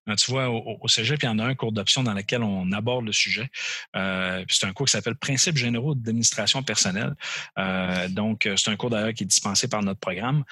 Ben, 0.09 0.15
Tu 0.15 0.31
vois, 0.31 0.49
au, 0.49 0.79
au 0.81 0.87
cégep, 0.87 1.21
il 1.21 1.27
y 1.27 1.29
en 1.29 1.37
a 1.37 1.45
un 1.45 1.53
cours 1.53 1.71
d'option 1.71 2.01
dans 2.01 2.15
lequel 2.15 2.41
on 2.41 2.71
aborde 2.71 3.05
le 3.05 3.11
sujet. 3.11 3.47
Euh, 3.95 4.43
c'est 4.49 4.65
un 4.65 4.73
cours 4.73 4.87
qui 4.87 4.93
s'appelle 4.93 5.15
Principes 5.15 5.55
généraux 5.55 5.93
d'administration 5.93 6.63
personnelle. 6.63 7.13
Euh, 7.59 8.07
donc, 8.07 8.47
euh, 8.47 8.55
c'est 8.57 8.71
un 8.71 8.75
cours 8.75 8.89
d'ailleurs 8.89 9.13
qui 9.13 9.23
est 9.23 9.27
dispensé 9.27 9.67
par 9.67 9.83
notre 9.83 9.99
programme. 9.99 10.43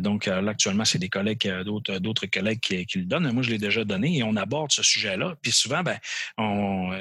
Donc, 0.00 0.26
là, 0.26 0.50
actuellement, 0.50 0.84
c'est 0.84 0.98
des 0.98 1.08
collègues, 1.08 1.48
d'autres, 1.64 2.26
collègues 2.26 2.58
qui, 2.58 2.98
le 2.98 3.04
donnent. 3.04 3.30
Moi, 3.30 3.44
je 3.44 3.50
l'ai 3.50 3.58
déjà 3.58 3.84
donné 3.84 4.18
et 4.18 4.24
on 4.24 4.34
aborde 4.34 4.72
ce 4.72 4.82
sujet-là. 4.82 5.36
Puis 5.40 5.52
souvent, 5.52 5.84
ben, 5.84 5.98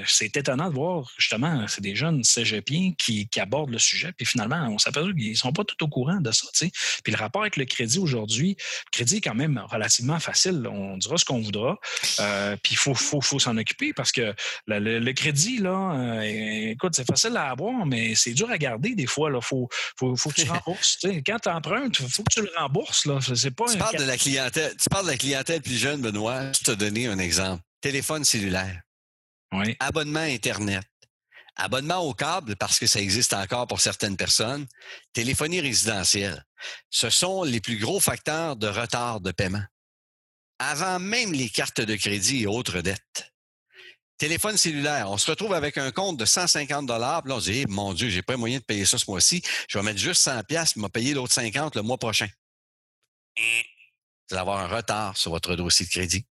c'est 0.05 0.37
étonnant 0.37 0.69
de 0.69 0.75
voir, 0.75 1.11
justement, 1.17 1.67
c'est 1.67 1.81
des 1.81 1.95
jeunes 1.95 2.23
cégepiens 2.23 2.93
qui, 2.97 3.27
abordent 3.39 3.71
le 3.71 3.79
sujet. 3.79 4.11
Puis 4.11 4.27
finalement, 4.27 4.67
on 4.69 4.77
s'aperçoit 4.77 5.13
qu'ils 5.13 5.35
sont 5.35 5.51
pas 5.51 5.63
tout 5.63 5.83
au 5.83 5.87
courant 5.87 6.21
de 6.21 6.31
ça. 6.31 6.47
Puis 7.03 7.11
le 7.11 7.17
rapport 7.17 7.41
avec 7.41 7.57
le 7.57 7.65
crédit 7.65 7.97
aujourd'hui, 7.97 8.55
le 8.59 8.91
crédit 8.91 9.17
est 9.17 9.21
quand 9.21 9.35
même 9.35 9.63
relativement 9.69 10.19
facile. 10.19 10.67
On 10.67 10.97
dira 10.97 11.17
ce 11.17 11.25
qu'on 11.25 11.41
voudra. 11.41 11.79
Euh, 12.19 12.55
puis 12.61 12.73
il 12.73 12.77
faut, 12.77 12.93
faut, 12.93 13.21
faut 13.21 13.39
s'en 13.39 13.57
occuper 13.57 13.93
parce 13.93 14.11
que 14.11 14.33
le, 14.67 14.79
le- 14.79 14.99
le 14.99 15.13
crédit, 15.13 15.57
là, 15.59 15.93
euh, 15.95 16.21
écoute, 16.71 16.93
c'est 16.95 17.05
facile 17.07 17.35
à 17.37 17.49
avoir, 17.51 17.85
mais 17.85 18.15
c'est 18.15 18.33
dur 18.33 18.49
à 18.49 18.57
garder 18.57 18.95
des 18.95 19.05
fois. 19.07 19.29
Il 19.33 19.41
faut, 19.41 19.67
faut, 19.97 20.15
faut 20.15 20.29
que 20.29 20.41
tu 20.41 20.49
rembourses. 20.49 20.97
Quand 21.25 21.39
tu 21.39 21.49
empruntes, 21.49 21.99
il 21.99 22.09
faut 22.09 22.23
que 22.23 22.33
tu 22.33 22.41
le 22.41 22.51
rembourses. 22.57 23.05
Là. 23.05 23.19
C'est 23.35 23.51
pas 23.51 23.65
Tu 23.71 23.77
parles 23.77 23.97
de 23.97 24.03
la 24.03 24.17
clientèle, 24.17 24.75
tu 24.77 24.89
parles 24.89 25.05
de 25.05 25.11
la 25.11 25.17
clientèle 25.17 25.61
plus 25.61 25.77
jeune, 25.77 26.01
Benoît. 26.01 26.51
Je 26.53 26.59
te 26.63 26.71
donner 26.71 27.07
un 27.07 27.19
exemple. 27.19 27.61
Téléphone 27.81 28.23
cellulaire, 28.25 28.81
Oui. 29.53 29.75
abonnement 29.79 30.19
Internet, 30.21 30.83
abonnement 31.55 31.99
au 31.99 32.13
câble, 32.13 32.55
parce 32.55 32.79
que 32.79 32.87
ça 32.87 32.99
existe 32.99 33.33
encore 33.33 33.67
pour 33.67 33.79
certaines 33.79 34.17
personnes, 34.17 34.65
téléphonie 35.13 35.61
résidentielle. 35.61 36.43
Ce 36.89 37.09
sont 37.09 37.43
les 37.43 37.61
plus 37.61 37.77
gros 37.77 37.99
facteurs 37.99 38.55
de 38.55 38.67
retard 38.67 39.21
de 39.21 39.31
paiement. 39.31 39.63
Avant 40.59 40.99
même 40.99 41.33
les 41.33 41.49
cartes 41.49 41.81
de 41.81 41.95
crédit 41.95 42.43
et 42.43 42.47
autres 42.47 42.81
dettes. 42.81 43.33
Téléphone 44.17 44.55
cellulaire, 44.55 45.11
on 45.11 45.17
se 45.17 45.29
retrouve 45.29 45.53
avec 45.53 45.77
un 45.77 45.91
compte 45.91 46.17
de 46.17 46.23
150 46.23 46.85
dollars, 46.85 47.21
puis 47.21 47.29
là 47.29 47.35
on 47.35 47.39
se 47.41 47.51
dit 47.51 47.59
Eh, 47.59 47.65
mon 47.67 47.93
dieu, 47.93 48.07
j'ai 48.09 48.21
pas 48.21 48.37
moyen 48.37 48.59
de 48.59 48.63
payer 48.63 48.85
ça 48.85 48.97
ce 48.97 49.09
mois-ci, 49.09 49.41
je 49.67 49.77
vais 49.77 49.83
mettre 49.83 49.99
juste 49.99 50.21
100 50.21 50.43
pièces, 50.43 50.77
m'a 50.77 50.87
payer 50.87 51.13
l'autre 51.13 51.33
50 51.33 51.75
le 51.75 51.81
mois 51.81 51.97
prochain. 51.97 52.29
Vous 53.37 53.43
allez 54.35 54.39
avoir 54.39 54.59
un 54.59 54.67
retard 54.67 55.17
sur 55.17 55.31
votre 55.31 55.55
dossier 55.55 55.85
de 55.85 55.91
crédit. 55.91 56.25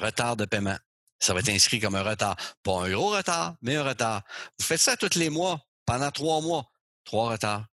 Retard 0.00 0.36
de 0.36 0.44
paiement. 0.44 0.76
Ça 1.20 1.32
va 1.34 1.40
être 1.40 1.50
inscrit 1.50 1.78
comme 1.78 1.94
un 1.94 2.02
retard. 2.02 2.36
Pas 2.62 2.82
un 2.82 2.90
gros 2.90 3.10
retard, 3.10 3.54
mais 3.62 3.76
un 3.76 3.84
retard. 3.84 4.22
Vous 4.58 4.64
faites 4.64 4.80
ça 4.80 4.96
tous 4.96 5.14
les 5.14 5.30
mois, 5.30 5.64
pendant 5.86 6.10
trois 6.10 6.40
mois. 6.40 6.70
Trois 7.04 7.30
retards. 7.30 7.66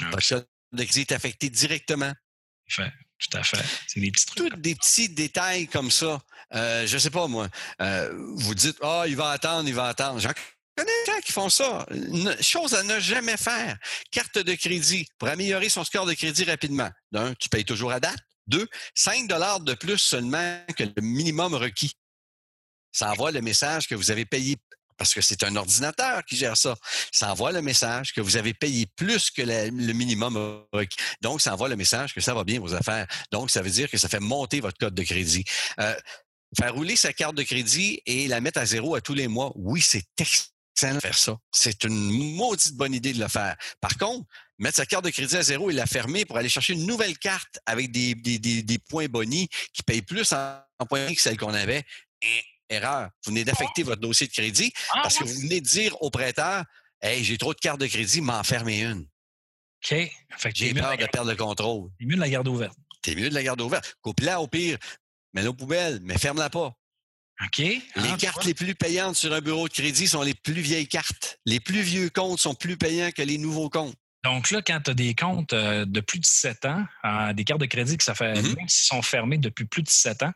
Ah, 0.00 0.10
Votre 0.10 0.22
solde 0.22 0.48
de 0.72 0.84
crédit 0.84 1.02
est 1.02 1.12
affecté 1.12 1.50
directement. 1.50 2.12
Tout 3.28 3.38
à 3.38 3.42
fait. 3.42 3.58
C'est 3.86 4.00
des 4.00 4.10
petits 4.10 4.26
trucs. 4.26 4.50
Tous 4.50 4.56
des 4.56 4.74
petits 4.74 5.08
détails 5.08 5.66
comme 5.68 5.90
ça. 5.90 6.20
Euh, 6.54 6.86
je 6.86 6.98
sais 6.98 7.10
pas, 7.10 7.26
moi. 7.28 7.48
euh, 7.80 8.12
vous 8.36 8.54
dites, 8.54 8.76
ah, 8.82 9.04
il 9.06 9.16
va 9.16 9.30
attendre, 9.30 9.68
il 9.68 9.74
va 9.74 9.86
attendre. 9.86 10.20
J'en 10.20 10.32
connais 10.76 10.90
des 11.06 11.12
gens 11.12 11.20
qui 11.20 11.32
font 11.32 11.48
ça. 11.48 11.86
Une 11.90 12.36
chose 12.42 12.74
à 12.74 12.82
ne 12.82 13.00
jamais 13.00 13.36
faire. 13.36 13.78
Carte 14.10 14.38
de 14.38 14.54
crédit 14.54 15.06
pour 15.18 15.28
améliorer 15.28 15.68
son 15.68 15.84
score 15.84 16.06
de 16.06 16.14
crédit 16.14 16.44
rapidement. 16.44 16.90
D'un, 17.10 17.34
tu 17.34 17.48
payes 17.48 17.64
toujours 17.64 17.92
à 17.92 18.00
date. 18.00 18.18
Deux, 18.46 18.68
5 18.94 19.28
dollars 19.28 19.60
de 19.60 19.74
plus 19.74 19.98
seulement 19.98 20.60
que 20.76 20.84
le 20.84 21.00
minimum 21.00 21.54
requis. 21.54 21.92
Ça 22.90 23.10
envoie 23.10 23.30
le 23.30 23.40
message 23.40 23.86
que 23.88 23.94
vous 23.94 24.10
avez 24.10 24.26
payé 24.26 24.56
parce 25.02 25.14
que 25.14 25.20
c'est 25.20 25.42
un 25.42 25.56
ordinateur 25.56 26.24
qui 26.24 26.36
gère 26.36 26.56
ça. 26.56 26.76
Ça 27.10 27.32
envoie 27.32 27.50
le 27.50 27.60
message 27.60 28.12
que 28.12 28.20
vous 28.20 28.36
avez 28.36 28.54
payé 28.54 28.86
plus 28.86 29.32
que 29.32 29.42
le 29.42 29.92
minimum 29.92 30.64
requis. 30.72 30.96
Donc, 31.20 31.40
ça 31.40 31.52
envoie 31.54 31.68
le 31.68 31.74
message 31.74 32.14
que 32.14 32.20
ça 32.20 32.34
va 32.34 32.44
bien 32.44 32.60
vos 32.60 32.72
affaires. 32.72 33.08
Donc, 33.32 33.50
ça 33.50 33.62
veut 33.62 33.70
dire 33.70 33.90
que 33.90 33.98
ça 33.98 34.08
fait 34.08 34.20
monter 34.20 34.60
votre 34.60 34.78
code 34.78 34.94
de 34.94 35.02
crédit. 35.02 35.44
Euh, 35.80 35.96
faire 36.56 36.72
rouler 36.72 36.94
sa 36.94 37.12
carte 37.12 37.34
de 37.34 37.42
crédit 37.42 38.00
et 38.06 38.28
la 38.28 38.40
mettre 38.40 38.60
à 38.60 38.64
zéro 38.64 38.94
à 38.94 39.00
tous 39.00 39.14
les 39.14 39.26
mois, 39.26 39.50
oui, 39.56 39.80
c'est 39.80 40.04
excellent 40.18 40.94
de 40.94 41.00
faire 41.00 41.18
ça. 41.18 41.36
C'est 41.50 41.82
une 41.82 42.36
maudite 42.36 42.74
bonne 42.74 42.94
idée 42.94 43.12
de 43.12 43.18
le 43.18 43.26
faire. 43.26 43.56
Par 43.80 43.96
contre, 43.98 44.24
mettre 44.60 44.76
sa 44.76 44.86
carte 44.86 45.04
de 45.04 45.10
crédit 45.10 45.36
à 45.36 45.42
zéro 45.42 45.68
et 45.68 45.74
la 45.74 45.86
fermer 45.86 46.24
pour 46.24 46.38
aller 46.38 46.48
chercher 46.48 46.74
une 46.74 46.86
nouvelle 46.86 47.18
carte 47.18 47.58
avec 47.66 47.90
des, 47.90 48.78
points 48.88 49.08
bonus 49.08 49.48
qui 49.72 49.82
payent 49.82 50.02
plus 50.02 50.32
en, 50.32 50.60
en 50.78 50.86
points 50.86 51.12
que 51.12 51.20
celle 51.20 51.38
qu'on 51.38 51.54
avait, 51.54 51.82
eh, 52.22 52.44
erreur. 52.68 53.10
Vous 53.24 53.30
venez 53.30 53.44
d'affecter 53.44 53.82
votre 53.82 54.00
dossier 54.00 54.26
de 54.26 54.32
crédit 54.32 54.72
Ah, 54.92 55.00
parce 55.02 55.18
que 55.18 55.24
vous 55.24 55.40
venez 55.40 55.60
de 55.60 55.66
dire 55.66 56.00
au 56.02 56.10
prêteur 56.10 56.64
Hey, 57.00 57.24
j'ai 57.24 57.36
trop 57.36 57.52
de 57.52 57.58
cartes 57.58 57.80
de 57.80 57.86
crédit, 57.88 58.20
m'en 58.20 58.42
fermer 58.44 58.80
une. 58.82 59.00
OK. 59.84 60.10
J'ai 60.54 60.72
de 60.72 60.80
peur 60.80 60.96
de 60.96 61.06
perdre 61.06 61.30
le 61.30 61.36
contrôle. 61.36 61.90
t'es 61.98 62.04
mieux 62.06 62.14
de 62.14 62.20
la 62.20 62.28
garder 62.28 62.50
ouverte. 62.50 62.76
T'es 63.02 63.14
mieux 63.16 63.28
de 63.28 63.34
la 63.34 63.42
garder 63.42 63.64
ouverte. 63.64 63.96
Coupe-la 64.02 64.40
au 64.40 64.46
pire. 64.46 64.78
Mets-la 65.34 65.50
aux 65.50 65.54
poubelles, 65.54 65.98
mais 66.02 66.16
ferme-la 66.18 66.50
pas. 66.50 66.72
OK. 67.44 67.58
Les 67.58 67.82
Ah, 67.96 68.02
tu 68.12 68.16
cartes 68.18 68.44
les 68.44 68.54
plus 68.54 68.76
payantes 68.76 69.16
sur 69.16 69.32
un 69.32 69.40
bureau 69.40 69.66
de 69.66 69.72
crédit 69.72 70.06
sont 70.06 70.22
les 70.22 70.34
plus 70.34 70.60
vieilles 70.60 70.86
cartes. 70.86 71.38
Les 71.44 71.58
plus 71.58 71.80
vieux 71.82 72.10
comptes 72.10 72.38
sont 72.38 72.54
plus 72.54 72.76
payants 72.76 73.10
que 73.10 73.22
les 73.22 73.38
nouveaux 73.38 73.68
comptes. 73.70 73.96
Donc 74.24 74.50
là, 74.50 74.62
quand 74.62 74.80
tu 74.80 74.90
as 74.90 74.94
des 74.94 75.14
comptes 75.14 75.52
euh, 75.52 75.84
de 75.84 76.00
plus 76.00 76.18
de 76.18 76.22
17 76.24 76.64
ans, 76.66 76.84
euh, 77.04 77.32
des 77.32 77.44
cartes 77.44 77.60
de 77.60 77.66
crédit 77.66 77.96
que 77.98 78.04
ça 78.04 78.14
fait, 78.14 78.34
Mhm. 78.40 78.54
même 78.54 78.68
s'ils 78.68 78.86
sont 78.86 79.02
fermés 79.02 79.38
depuis 79.38 79.64
plus 79.64 79.82
de 79.82 79.88
17 79.88 80.22
ans, 80.22 80.32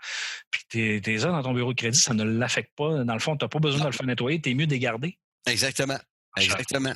puis 0.50 0.62
que 0.68 0.98
tu 1.00 1.10
es 1.12 1.18
dans 1.18 1.42
ton 1.42 1.52
bureau 1.54 1.72
de 1.72 1.78
crédit, 1.78 1.98
ça 1.98 2.12
ne 2.14 2.24
l'affecte 2.24 2.72
pas. 2.76 3.04
Dans 3.04 3.14
le 3.14 3.20
fond, 3.20 3.36
tu 3.36 3.44
n'as 3.44 3.48
pas 3.48 3.58
besoin 3.60 3.80
de 3.82 3.86
le 3.86 3.92
faire 3.92 4.06
nettoyer, 4.06 4.40
tu 4.40 4.50
es 4.50 4.54
mieux 4.54 4.66
de 4.66 4.72
les 4.72 4.80
garder. 4.80 5.18
Exactement. 5.46 5.98
Exactement. 6.38 6.92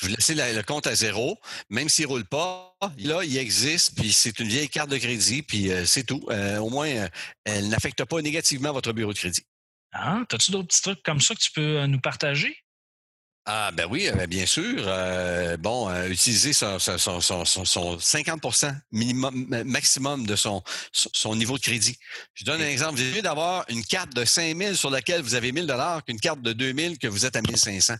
Vous 0.00 0.08
laissez 0.08 0.34
la- 0.34 0.54
le 0.54 0.62
compte 0.62 0.86
à 0.86 0.94
zéro, 0.94 1.38
même 1.68 1.90
s'il 1.90 2.06
roule 2.06 2.24
pas, 2.24 2.74
là, 2.96 3.22
il 3.24 3.36
existe, 3.36 3.94
puis 4.00 4.10
c'est 4.10 4.38
une 4.40 4.48
vieille 4.48 4.70
carte 4.70 4.88
de 4.88 4.96
crédit, 4.96 5.42
puis 5.42 5.70
euh, 5.70 5.84
c'est 5.84 6.04
tout. 6.04 6.24
Euh, 6.30 6.56
au 6.60 6.70
moins, 6.70 6.88
euh, 6.88 7.08
elle 7.44 7.68
n'affecte 7.68 8.02
pas 8.06 8.22
négativement 8.22 8.72
votre 8.72 8.94
bureau 8.94 9.12
de 9.12 9.18
crédit. 9.18 9.42
Ah, 9.92 10.22
As-tu 10.32 10.50
d'autres 10.52 10.68
petits 10.68 10.80
trucs 10.80 11.02
comme 11.02 11.20
ça 11.20 11.34
que 11.34 11.40
tu 11.40 11.50
peux 11.52 11.84
nous 11.86 12.00
partager? 12.00 12.56
Ah 13.52 13.70
ben 13.72 13.86
oui, 13.90 14.08
euh, 14.08 14.26
bien 14.28 14.46
sûr. 14.46 14.84
Euh, 14.86 15.56
bon, 15.56 15.88
euh, 15.88 16.06
utiliser 16.08 16.52
son, 16.52 16.78
son, 16.78 16.98
son, 16.98 17.20
son, 17.20 17.44
son- 17.44 17.64
son 17.64 17.98
50 17.98 18.64
minimum, 18.92 19.46
ma- 19.48 19.64
maximum 19.64 20.24
de 20.24 20.36
son, 20.36 20.62
son 20.92 21.34
niveau 21.34 21.56
de 21.58 21.62
crédit. 21.62 21.98
Je 22.34 22.44
donne 22.44 22.62
un 22.62 22.68
exemple. 22.68 23.00
Vous 23.00 23.12
mieux 23.16 23.22
d'avoir 23.22 23.64
une 23.68 23.84
carte 23.84 24.14
de 24.14 24.24
5 24.24 24.56
000 24.56 24.74
sur 24.74 24.90
laquelle 24.90 25.22
vous 25.22 25.34
avez 25.34 25.50
1000 25.50 25.66
dollars 25.66 26.04
qu'une 26.04 26.20
carte 26.20 26.40
de 26.42 26.52
2 26.52 26.72
000 26.72 26.94
que 27.02 27.08
vous 27.08 27.26
êtes 27.26 27.34
à 27.34 27.42
1500. 27.42 27.94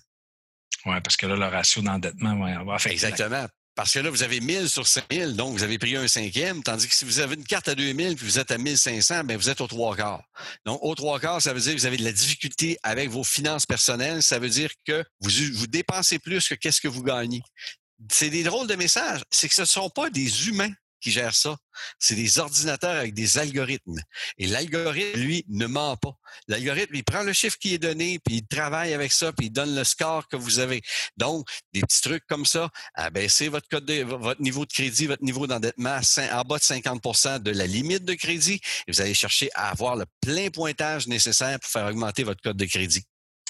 Oui, 0.87 0.95
parce 1.03 1.17
que 1.17 1.27
là, 1.27 1.35
le 1.35 1.47
ratio 1.47 1.83
d'endettement 1.83 2.39
va 2.65 2.75
affecter. 2.75 3.01
la- 3.01 3.09
Exactement. 3.09 3.47
Parce 3.81 3.95
que 3.95 4.01
là, 4.01 4.11
vous 4.11 4.23
avez 4.23 4.41
1000 4.41 4.69
sur 4.69 4.87
5000, 4.87 5.37
donc 5.37 5.57
vous 5.57 5.63
avez 5.63 5.79
pris 5.79 5.97
un 5.97 6.07
cinquième, 6.07 6.63
tandis 6.63 6.87
que 6.87 6.95
si 6.95 7.07
vous 7.07 7.19
avez 7.19 7.35
une 7.35 7.45
carte 7.45 7.67
à 7.67 7.75
2000 7.75 8.15
puis 8.15 8.27
vous 8.27 8.39
êtes 8.39 8.51
à 8.51 8.59
1500, 8.59 9.25
ben 9.25 9.39
vous 9.39 9.49
êtes 9.49 9.63
au 9.63 9.67
trois 9.67 9.97
quarts. 9.97 10.23
Donc, 10.67 10.81
au 10.83 10.95
trois 10.95 11.19
quarts, 11.19 11.41
ça 11.41 11.55
veut 11.55 11.61
dire 11.61 11.75
que 11.75 11.81
vous 11.81 11.87
avez 11.87 11.97
de 11.97 12.05
la 12.05 12.13
difficulté 12.13 12.77
avec 12.83 13.09
vos 13.09 13.25
finances 13.25 13.65
personnelles. 13.65 14.23
Ça 14.23 14.39
veut 14.39 14.51
dire 14.51 14.69
que 14.87 15.03
vous, 15.21 15.67
dépensez 15.67 16.19
plus 16.19 16.47
que 16.47 16.55
qu'est-ce 16.57 16.83
que 16.83 16.89
vous 16.89 17.03
gagnez. 17.03 17.41
C'est 18.13 18.29
des 18.29 18.43
drôles 18.43 18.67
de 18.67 18.75
messages. 18.75 19.23
C'est 19.31 19.49
que 19.49 19.55
ce 19.55 19.63
ne 19.63 19.67
sont 19.67 19.89
pas 19.89 20.11
des 20.11 20.49
humains 20.49 20.75
qui 21.01 21.11
gèrent 21.11 21.35
ça. 21.35 21.57
C'est 21.99 22.15
des 22.15 22.39
ordinateurs 22.39 22.97
avec 22.97 23.15
des 23.15 23.39
algorithmes. 23.39 24.01
Et 24.39 24.47
l'algorithme, 24.47 25.21
lui, 25.21 25.45
ne 25.49 25.67
ment 25.67 25.97
pas. 25.97 26.13
L'algorithme, 26.49 26.95
il 26.95 27.05
prend 27.05 27.23
le 27.23 27.33
chiffre 27.33 27.57
qui 27.59 27.75
est 27.75 27.79
donné, 27.79 28.19
puis 28.25 28.37
il 28.37 28.47
travaille 28.47 28.93
avec 28.95 29.13
ça, 29.13 29.33
puis 29.33 29.47
il 29.47 29.51
donne 29.51 29.75
le 29.75 29.85
score 29.85 30.29
que 30.29 30.37
vous 30.37 30.59
avez. 30.59 30.83
Donc, 31.17 31.49
des 31.73 31.81
petits 31.81 32.03
trucs 32.03 32.27
comme 32.27 32.47
ça, 32.47 32.71
abaisser 32.95 33.49
votre 33.49 33.67
votre 33.71 34.43
niveau 34.43 34.67
de 34.67 34.73
crédit, 34.73 35.07
votre 35.07 35.25
niveau 35.25 35.47
d'endettement 35.47 36.01
en 36.33 36.43
bas 36.43 36.59
de 36.59 36.63
50% 36.63 37.39
de 37.41 37.51
la 37.51 37.67
limite 37.67 38.05
de 38.05 38.15
crédit, 38.15 38.61
et 38.87 38.93
vous 38.93 39.01
allez 39.01 39.15
chercher 39.15 39.51
à 39.55 39.71
avoir 39.71 39.97
le 39.97 40.05
plein 40.21 40.51
pointage 40.51 41.07
nécessaire 41.07 41.59
pour 41.61 41.71
faire 41.71 41.87
augmenter 41.87 42.25
votre 42.25 42.43
code 42.43 42.57
de 42.57 42.67
crédit. 42.67 43.05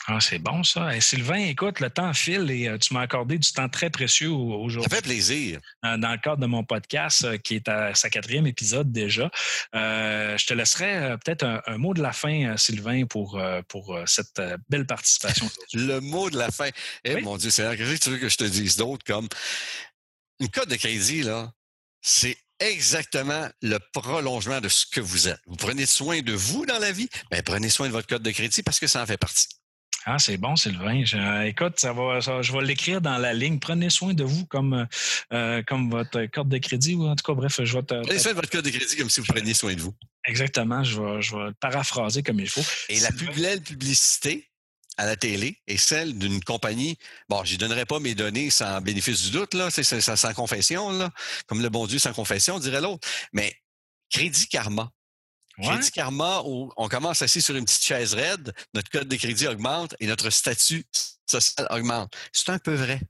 Ah, 0.07 0.19
c'est 0.21 0.39
bon 0.39 0.65
ça. 0.65 0.99
Sylvain, 1.01 1.37
écoute, 1.37 1.81
le 1.81 1.91
temps 1.91 2.13
file 2.15 2.51
et 2.51 2.69
euh, 2.69 2.79
tu 2.79 2.95
m'as 2.95 3.03
accordé 3.03 3.39
du 3.39 3.53
temps 3.53 3.69
très 3.69 3.91
précieux 3.91 4.31
aujourd'hui. 4.31 4.91
Ça 4.91 4.97
fait 4.97 5.03
plaisir. 5.03 5.61
Euh, 5.85 5.99
dans 5.99 6.11
le 6.13 6.19
cadre 6.19 6.39
de 6.39 6.47
mon 6.47 6.65
podcast, 6.65 7.25
euh, 7.25 7.37
qui 7.37 7.57
est 7.57 7.69
à 7.69 7.95
sa 7.95 8.09
quatrième 8.09 8.47
épisode 8.47 8.91
déjà, 8.91 9.31
je 9.75 10.47
te 10.47 10.55
laisserai 10.55 11.17
peut-être 11.25 11.63
un, 11.67 11.79
mot 11.79 11.95
de 11.95 12.03
la 12.03 12.13
fin, 12.13 12.57
Sylvain, 12.57 13.05
pour, 13.07 13.41
pour 13.69 13.99
cette 14.07 14.41
belle 14.69 14.87
participation. 14.87 15.49
le 15.75 16.01
mot 16.01 16.31
de 16.31 16.39
la 16.39 16.51
fin. 16.51 16.69
Eh 17.05 17.21
mon 17.21 17.37
Dieu, 17.37 17.51
c'est 17.51 17.63
qu'est-ce 17.77 17.95
que 17.95 18.05
tu 18.05 18.11
veux 18.11 18.19
que 18.19 18.29
je 18.29 18.37
te 18.37 18.45
dise 18.45 18.77
d'autre 18.77 19.05
comme 19.05 19.29
une 20.41 20.49
code 20.49 20.69
de 20.69 20.77
crédit, 20.77 21.23
là, 21.23 21.53
c'est 22.01 22.37
exactement 22.59 23.49
le 23.63 23.79
prolongement 23.93 24.61
de 24.61 24.69
ce 24.69 24.87
que 24.87 25.01
vous 25.01 25.29
êtes. 25.29 25.41
Vous 25.47 25.57
prenez 25.57 25.87
soin 25.87 26.21
de 26.21 26.33
vous 26.33 26.67
dans 26.67 26.79
la 26.79 26.93
vie, 26.93 27.09
mais 27.31 27.43
prenez 27.43 27.71
soin 27.71 27.87
de 27.89 27.93
votre 27.93 28.07
code 28.07 28.23
de 28.23 28.31
crédit 28.31 28.63
parce 28.63 28.81
que 28.81 28.87
ça 28.87 29.03
en 29.03 29.07
fait 29.07 29.19
partie. 29.19 29.49
Ah, 30.07 30.19
c'est 30.19 30.37
bon, 30.37 30.57
Sylvain. 30.57 31.03
écoute, 31.45 31.79
ça 31.79 31.93
va, 31.93 32.21
je 32.21 32.53
vais 32.53 32.65
l'écrire 32.65 33.01
dans 33.01 33.19
la 33.19 33.35
ligne. 33.35 33.59
Prenez 33.59 33.91
soin 33.91 34.15
de 34.15 34.25
vous 34.25 34.47
comme, 34.47 34.87
euh, 35.33 35.63
comme 35.67 35.91
votre 35.91 36.25
carte 36.27 36.49
de 36.49 36.59
crédit 36.59 36.95
ou 36.95 37.07
en 37.07 37.17
tout 37.17 37.25
cas, 37.25 37.35
bref, 37.35 37.61
je 37.63 37.77
vais 37.77 37.83
te. 37.83 38.01
Prenez 38.03 38.19
soin 38.19 38.33
de 38.33 38.37
votre 38.37 38.51
carte 38.51 38.65
de 38.65 38.71
crédit 38.71 38.97
comme 38.97 39.11
si 39.11 39.21
vous 39.21 39.27
preniez 39.27 39.55
soin 39.55 39.75
de 39.75 39.81
vous. 39.81 39.95
Exactement. 40.27 40.83
Je 40.83 41.01
vais, 41.01 41.23
je 41.23 41.37
vais 41.37 41.53
paraphraser 41.61 42.23
comme 42.23 42.41
il 42.41 42.49
faut. 42.49 42.63
Et 42.89 43.01
la 43.01 43.13
plus 43.13 43.29
belle 43.35 43.61
publicité 43.61 44.51
à 44.97 45.07
la 45.07 45.17
télé 45.17 45.59
est 45.67 45.79
celle 45.79 46.19
d'une 46.19 46.43
compagnie. 46.45 46.99
Bon, 47.29 47.43
je 47.45 47.55
ne 47.55 47.59
donnerai 47.59 47.87
pas 47.87 48.01
mes 48.01 48.15
données 48.15 48.51
sans 48.51 48.81
bénéfice 48.81 49.23
du 49.25 49.31
doute, 49.31 49.55
là, 49.55 49.71
c'est 49.71 49.83
sans 49.83 50.35
confession, 50.35 50.91
là, 50.91 51.11
comme 51.47 51.63
le 51.63 51.71
bon 51.71 51.87
Dieu 51.87 51.99
sans 51.99 52.13
confession, 52.13 52.59
dirait 52.59 52.83
l'autre. 52.83 53.09
Mais 53.33 53.55
Crédit 54.11 54.49
Karma, 54.49 54.91
Crédit 55.59 55.91
Karma, 55.91 56.43
où 56.45 56.73
on 56.77 56.89
commence 56.89 57.23
assis 57.23 57.43
sur 57.43 57.55
une 57.55 57.65
petite 57.65 57.83
chaise 57.83 58.15
raide, 58.15 58.53
notre 58.75 58.91
code 58.91 59.09
de 59.09 59.17
crédit 59.17 59.47
augmente 59.47 59.95
et 60.01 60.07
notre 60.07 60.31
statut 60.31 60.85
social 61.27 61.67
augmente. 61.71 62.15
C'est 62.33 62.51
un 62.51 62.59
peu 62.59 62.75
vrai. 62.75 63.01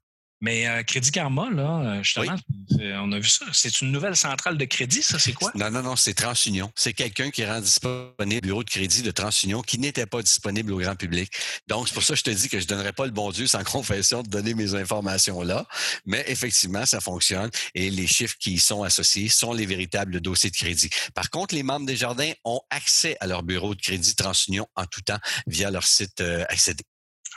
Mais 0.41 0.67
euh, 0.67 0.83
Crédit 0.83 1.11
Karma, 1.11 1.51
là, 1.51 1.81
euh, 1.81 2.03
justement, 2.03 2.37
on 2.71 3.13
a 3.13 3.19
vu 3.19 3.29
ça. 3.29 3.45
C'est 3.53 3.83
une 3.83 3.93
nouvelle 3.93 4.17
centrale 4.17 4.57
de 4.57 4.65
crédit, 4.65 5.03
ça, 5.03 5.19
c'est 5.19 5.33
quoi? 5.33 5.51
Non, 5.55 5.71
non, 5.71 5.83
non, 5.83 5.97
c'est 5.97 6.15
TransUnion. 6.15 6.73
C'est 6.75 6.95
quelqu'un 6.95 7.31
qui 7.31 7.45
rend 7.45 7.61
disponible 7.61 8.41
le 8.41 8.41
bureau 8.41 8.65
de 8.65 8.71
crédit 8.71 9.03
de 9.03 9.11
TransUnion 9.11 9.61
qui 9.63 9.79
n'était 9.79 10.07
pas 10.07 10.23
disponible 10.23 10.73
au 10.73 10.79
grand 10.79 10.97
public. 10.97 11.31
Donc, 11.69 11.89
c'est 11.89 11.95
pour 11.95 12.03
ça 12.03 12.15
que 12.15 12.19
je 12.19 12.25
te 12.25 12.31
dis 12.31 12.49
que 12.49 12.59
je 12.59 12.65
ne 12.65 12.69
donnerai 12.69 12.93
pas 12.93 13.05
le 13.05 13.13
bon 13.13 13.31
Dieu 13.31 13.47
sans 13.47 13.65
confession 13.71 14.23
de 14.23 14.29
donner 14.29 14.55
mes 14.55 14.75
informations 14.75 15.43
là. 15.43 15.67
Mais 16.07 16.25
effectivement, 16.29 16.87
ça 16.87 17.01
fonctionne 17.01 17.51
et 17.75 17.91
les 17.91 18.07
chiffres 18.07 18.37
qui 18.39 18.55
y 18.55 18.59
sont 18.59 18.83
associés 18.83 19.29
sont 19.29 19.53
les 19.53 19.67
véritables 19.67 20.21
dossiers 20.21 20.51
de 20.51 20.57
crédit. 20.57 20.91
Par 21.15 21.31
contre, 21.31 21.55
les 21.55 21.63
membres 21.63 21.87
des 21.87 21.97
jardins 21.97 22.33
ont 22.45 22.61
accès 22.71 23.17
à 23.21 23.27
leur 23.27 23.43
bureau 23.43 23.75
de 23.75 23.81
crédit 23.81 24.15
TransUnion 24.15 24.67
en 24.75 24.87
tout 24.87 25.03
temps 25.03 25.19
via 25.47 25.71
leur 25.71 25.85
site 25.85 26.21
euh, 26.21 26.45
accédé. 26.49 26.85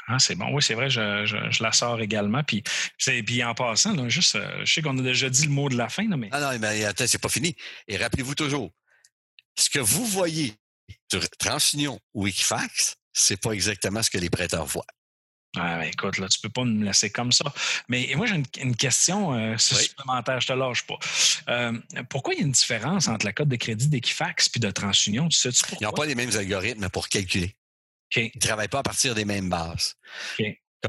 Ah, 0.08 0.20
c'est 0.20 0.36
bon. 0.36 0.54
Oui, 0.54 0.62
c'est 0.62 0.74
vrai, 0.74 0.90
je, 0.90 1.64
la 1.64 1.72
sors 1.72 2.02
également. 2.02 2.44
Puis, 2.44 2.64
puis 2.98 3.44
en 3.44 3.54
passant, 3.54 4.10
juste, 4.10 4.36
euh, 4.36 4.66
je 4.66 4.74
sais 4.74 4.82
qu'on 4.82 4.98
a 4.98 5.02
déjà 5.02 5.30
dit 5.30 5.46
le 5.46 5.52
mot 5.52 5.70
de 5.70 5.78
la 5.78 5.90
fin, 5.90 6.08
mais. 6.08 6.30
Ah 6.32 6.40
non, 6.40 6.60
mais 6.60 6.84
attends, 6.84 7.08
c'est 7.08 7.22
pas 7.22 7.30
fini. 7.30 7.56
Et 7.88 7.98
rappelez-vous 7.98 8.36
toujours, 8.36 8.72
ce 9.56 9.70
que 9.70 9.80
vous 9.80 10.06
voyez 10.06 10.54
sur 11.12 11.28
TransUnion 11.30 12.00
ou 12.14 12.28
Equifax, 12.28 12.98
c'est 13.14 13.40
pas 13.40 13.52
exactement 13.52 14.04
ce 14.04 14.10
que 14.10 14.18
les 14.18 14.30
prêteurs 14.30 14.66
voient. 14.66 14.86
Ah, 15.56 15.78
ben, 15.78 15.84
écoute, 15.84 16.18
là, 16.18 16.28
tu 16.28 16.40
peux 16.40 16.50
pas 16.50 16.64
me 16.64 16.84
laisser 16.84 17.12
comme 17.12 17.32
ça. 17.32 17.46
Mais 17.88 18.12
moi, 18.16 18.26
j'ai 18.26 18.42
une, 18.62 18.76
question 18.76 19.34
euh, 19.36 19.56
supplémentaire, 19.58 20.42
je 20.42 20.48
te 20.48 20.54
lâche 20.54 20.86
pas. 20.88 20.98
Euh, 21.50 21.74
pourquoi 22.10 22.34
il 22.34 22.40
y 22.40 22.44
a 22.44 22.46
une 22.46 22.52
différence 22.52 23.08
entre 23.08 23.26
la 23.26 23.34
cote 23.34 23.50
de 23.50 23.56
crédit 23.56 23.88
d'Equifax 23.88 24.50
et 24.56 24.60
de 24.60 24.72
TransUnion? 24.72 25.30
Tu 25.30 25.38
sais 25.38 25.50
pourquoi? 25.52 25.78
Ils 25.80 25.84
n'ont 25.84 25.92
pas 25.92 26.06
les 26.08 26.16
mêmes 26.16 26.36
algorithmes 26.36 26.90
pour 26.90 27.08
calculer. 27.08 27.56
Ils 28.16 28.32
ne 28.36 28.40
travaillent 28.40 28.68
pas 28.68 28.80
à 28.80 28.84
partir 28.84 29.16
des 29.16 29.26
mêmes 29.26 29.50
bases. 29.50 29.96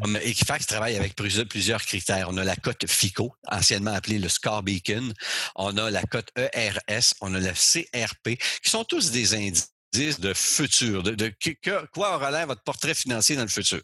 Comme 0.00 0.16
Equifax 0.16 0.66
travaille 0.66 0.96
avec 0.96 1.14
plusieurs 1.14 1.82
critères. 1.84 2.28
On 2.28 2.36
a 2.36 2.44
la 2.44 2.56
cote 2.56 2.84
FICO, 2.88 3.32
anciennement 3.46 3.92
appelée 3.92 4.18
le 4.18 4.28
Score 4.28 4.62
Beacon. 4.62 5.14
On 5.54 5.76
a 5.76 5.90
la 5.90 6.02
cote 6.02 6.30
ERS. 6.36 7.14
On 7.20 7.32
a 7.34 7.38
la 7.38 7.52
CRP, 7.52 8.36
qui 8.62 8.70
sont 8.70 8.84
tous 8.84 9.12
des 9.12 9.34
indices 9.34 9.70
de 10.18 10.34
futur, 10.34 11.04
de, 11.04 11.32
quoi 11.92 12.16
aura 12.16 12.32
l'air 12.32 12.48
votre 12.48 12.62
portrait 12.62 12.94
financier 12.94 13.36
dans 13.36 13.42
le 13.42 13.48
futur. 13.48 13.80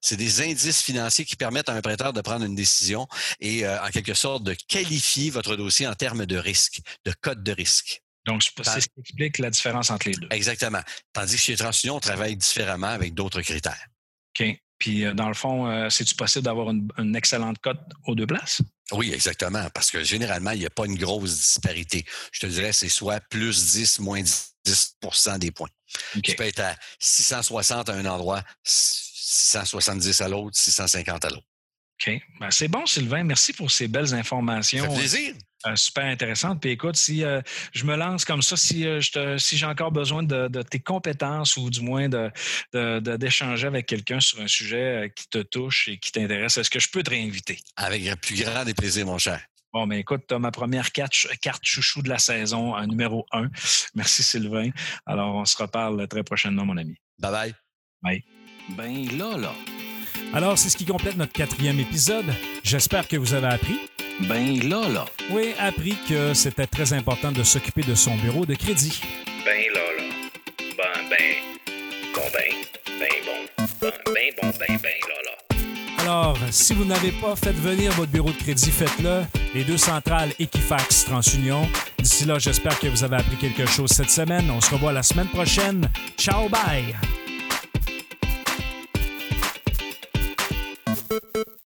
C'est 0.00 0.16
des 0.16 0.40
indices 0.40 0.82
financiers 0.82 1.26
qui 1.26 1.36
permettent 1.36 1.68
à 1.68 1.74
un 1.74 1.82
prêteur 1.82 2.14
de 2.14 2.22
prendre 2.22 2.46
une 2.46 2.54
décision 2.54 3.06
et, 3.40 3.66
euh, 3.66 3.82
en 3.82 3.90
quelque 3.90 4.14
sorte, 4.14 4.42
de 4.44 4.54
qualifier 4.66 5.28
votre 5.28 5.56
dossier 5.56 5.86
en 5.86 5.94
termes 5.94 6.24
de 6.24 6.36
risque, 6.36 6.80
de 7.04 7.12
code 7.20 7.42
de 7.42 7.52
risque. 7.52 8.02
Donc, 8.26 8.42
c'est 8.42 8.80
ce 8.80 8.88
qui 8.88 9.00
explique 9.00 9.38
la 9.38 9.50
différence 9.50 9.90
entre 9.90 10.08
les 10.08 10.14
deux. 10.14 10.28
Exactement. 10.30 10.80
Tandis 11.12 11.34
que 11.34 11.40
chez 11.40 11.56
TransUnion, 11.56 11.96
on 11.96 12.00
travaille 12.00 12.36
différemment 12.36 12.88
avec 12.88 13.14
d'autres 13.14 13.42
critères. 13.42 13.86
OK. 14.40 14.58
Puis, 14.78 15.04
euh, 15.04 15.14
dans 15.14 15.28
le 15.28 15.34
fond, 15.34 15.66
euh, 15.66 15.88
c'est-tu 15.88 16.14
possible 16.14 16.44
d'avoir 16.44 16.70
une, 16.70 17.16
excellente 17.16 17.58
cote 17.58 17.80
aux 18.06 18.14
deux 18.14 18.26
places? 18.26 18.60
Oui, 18.92 19.12
exactement. 19.12 19.68
Parce 19.74 19.90
que 19.90 20.02
généralement, 20.02 20.50
il 20.50 20.60
n'y 20.60 20.66
a 20.66 20.70
pas 20.70 20.86
une 20.86 20.96
grosse 20.96 21.36
disparité. 21.36 22.04
Je 22.32 22.40
te 22.40 22.46
dirais, 22.46 22.72
c'est 22.72 22.88
soit 22.88 23.20
plus 23.20 23.72
10, 23.72 24.00
moins 24.00 24.22
10%, 24.66 25.38
des 25.38 25.50
points. 25.50 25.70
Tu 26.22 26.34
peux 26.34 26.44
être 26.44 26.60
à 26.60 26.76
660 26.98 27.88
à 27.88 27.94
un 27.94 28.04
endroit, 28.06 28.42
670 28.64 30.20
à 30.20 30.28
l'autre, 30.28 30.56
650 30.56 31.24
à 31.24 31.28
l'autre. 31.30 31.46
OK. 32.00 32.20
Ben, 32.40 32.50
c'est 32.50 32.68
bon, 32.68 32.84
Sylvain. 32.86 33.22
Merci 33.22 33.52
pour 33.52 33.70
ces 33.70 33.88
belles 33.88 34.12
informations. 34.12 34.84
Ça 34.84 34.90
fait 34.90 34.96
plaisir. 34.96 35.34
Euh, 35.66 35.76
super 35.76 36.04
intéressante. 36.04 36.60
Puis 36.60 36.70
écoute, 36.70 36.96
si 36.96 37.24
euh, 37.24 37.40
je 37.72 37.84
me 37.86 37.96
lance 37.96 38.26
comme 38.26 38.42
ça, 38.42 38.56
si, 38.56 38.86
euh, 38.86 39.00
si 39.38 39.56
j'ai 39.56 39.64
encore 39.64 39.92
besoin 39.92 40.22
de, 40.22 40.62
tes 40.62 40.78
compétences 40.78 41.56
ou 41.56 41.70
du 41.70 41.80
moins 41.80 42.08
d'échanger 42.72 43.66
avec 43.66 43.86
quelqu'un 43.86 44.20
sur 44.20 44.40
un 44.40 44.46
sujet 44.46 45.12
qui 45.16 45.28
te 45.28 45.38
touche 45.38 45.88
et 45.88 45.98
qui 45.98 46.12
t'intéresse, 46.12 46.58
est-ce 46.58 46.70
que 46.70 46.80
je 46.80 46.88
peux 46.90 47.02
te 47.02 47.10
réinviter? 47.10 47.58
Avec 47.76 48.04
le 48.04 48.16
plus 48.16 48.42
grand 48.42 48.64
des 48.64 48.74
plaisirs, 48.74 49.06
mon 49.06 49.18
cher. 49.18 49.40
Bon, 49.72 49.86
ben 49.86 49.98
écoute, 49.98 50.24
tu 50.28 50.34
as 50.34 50.38
ma 50.38 50.50
première 50.50 50.92
carte, 50.92 51.14
carte 51.40 51.64
chouchou 51.64 52.02
de 52.02 52.08
la 52.08 52.18
saison, 52.18 52.78
numéro 52.86 53.26
un. 53.32 53.48
Merci, 53.94 54.22
Sylvain. 54.22 54.70
Alors, 55.06 55.34
on 55.34 55.44
se 55.44 55.56
reparle 55.56 56.06
très 56.08 56.22
prochainement, 56.22 56.64
mon 56.64 56.76
ami. 56.76 56.94
Bye 57.18 57.32
bye. 57.32 57.54
Bye. 58.02 58.24
Ben 58.76 59.18
là, 59.18 59.36
là. 59.36 59.52
Alors, 60.32 60.58
c'est 60.58 60.68
ce 60.68 60.76
qui 60.76 60.84
complète 60.84 61.16
notre 61.16 61.32
quatrième 61.32 61.80
épisode. 61.80 62.26
J'espère 62.62 63.08
que 63.08 63.16
vous 63.16 63.34
avez 63.34 63.48
appris. 63.48 63.78
Ben 64.20 64.68
là, 64.68 64.88
là. 64.88 65.04
Oui, 65.30 65.54
appris 65.58 65.96
que 66.08 66.34
c'était 66.34 66.66
très 66.66 66.92
important 66.92 67.32
de 67.32 67.42
s'occuper 67.42 67.82
de 67.82 67.94
son 67.94 68.16
bureau 68.16 68.46
de 68.46 68.54
crédit. 68.54 69.00
Ben 69.44 69.64
là, 69.74 69.80
là. 69.98 70.04
Ben, 70.58 71.08
ben, 71.10 71.18
bon, 72.14 72.22
ben, 72.32 72.98
ben 73.00 73.08
bon. 73.26 73.66
Ben, 73.80 73.92
ben 74.06 74.30
bon, 74.40 74.48
ben, 74.58 74.78
ben 74.82 74.94
là, 75.08 75.14
là. 75.24 76.02
Alors, 76.02 76.38
si 76.50 76.74
vous 76.74 76.84
n'avez 76.84 77.10
pas 77.12 77.34
fait 77.34 77.52
venir 77.52 77.90
votre 77.92 78.12
bureau 78.12 78.30
de 78.30 78.36
crédit, 78.36 78.70
faites-le. 78.70 79.22
Les 79.54 79.64
deux 79.64 79.78
centrales 79.78 80.32
Equifax 80.38 81.06
TransUnion. 81.06 81.68
D'ici 81.98 82.24
là, 82.24 82.38
j'espère 82.38 82.78
que 82.78 82.86
vous 82.86 83.02
avez 83.02 83.16
appris 83.16 83.36
quelque 83.36 83.66
chose 83.66 83.90
cette 83.90 84.10
semaine. 84.10 84.50
On 84.50 84.60
se 84.60 84.70
revoit 84.70 84.92
la 84.92 85.02
semaine 85.02 85.28
prochaine. 85.28 85.88
Ciao, 86.16 86.48
bye! 86.48 86.94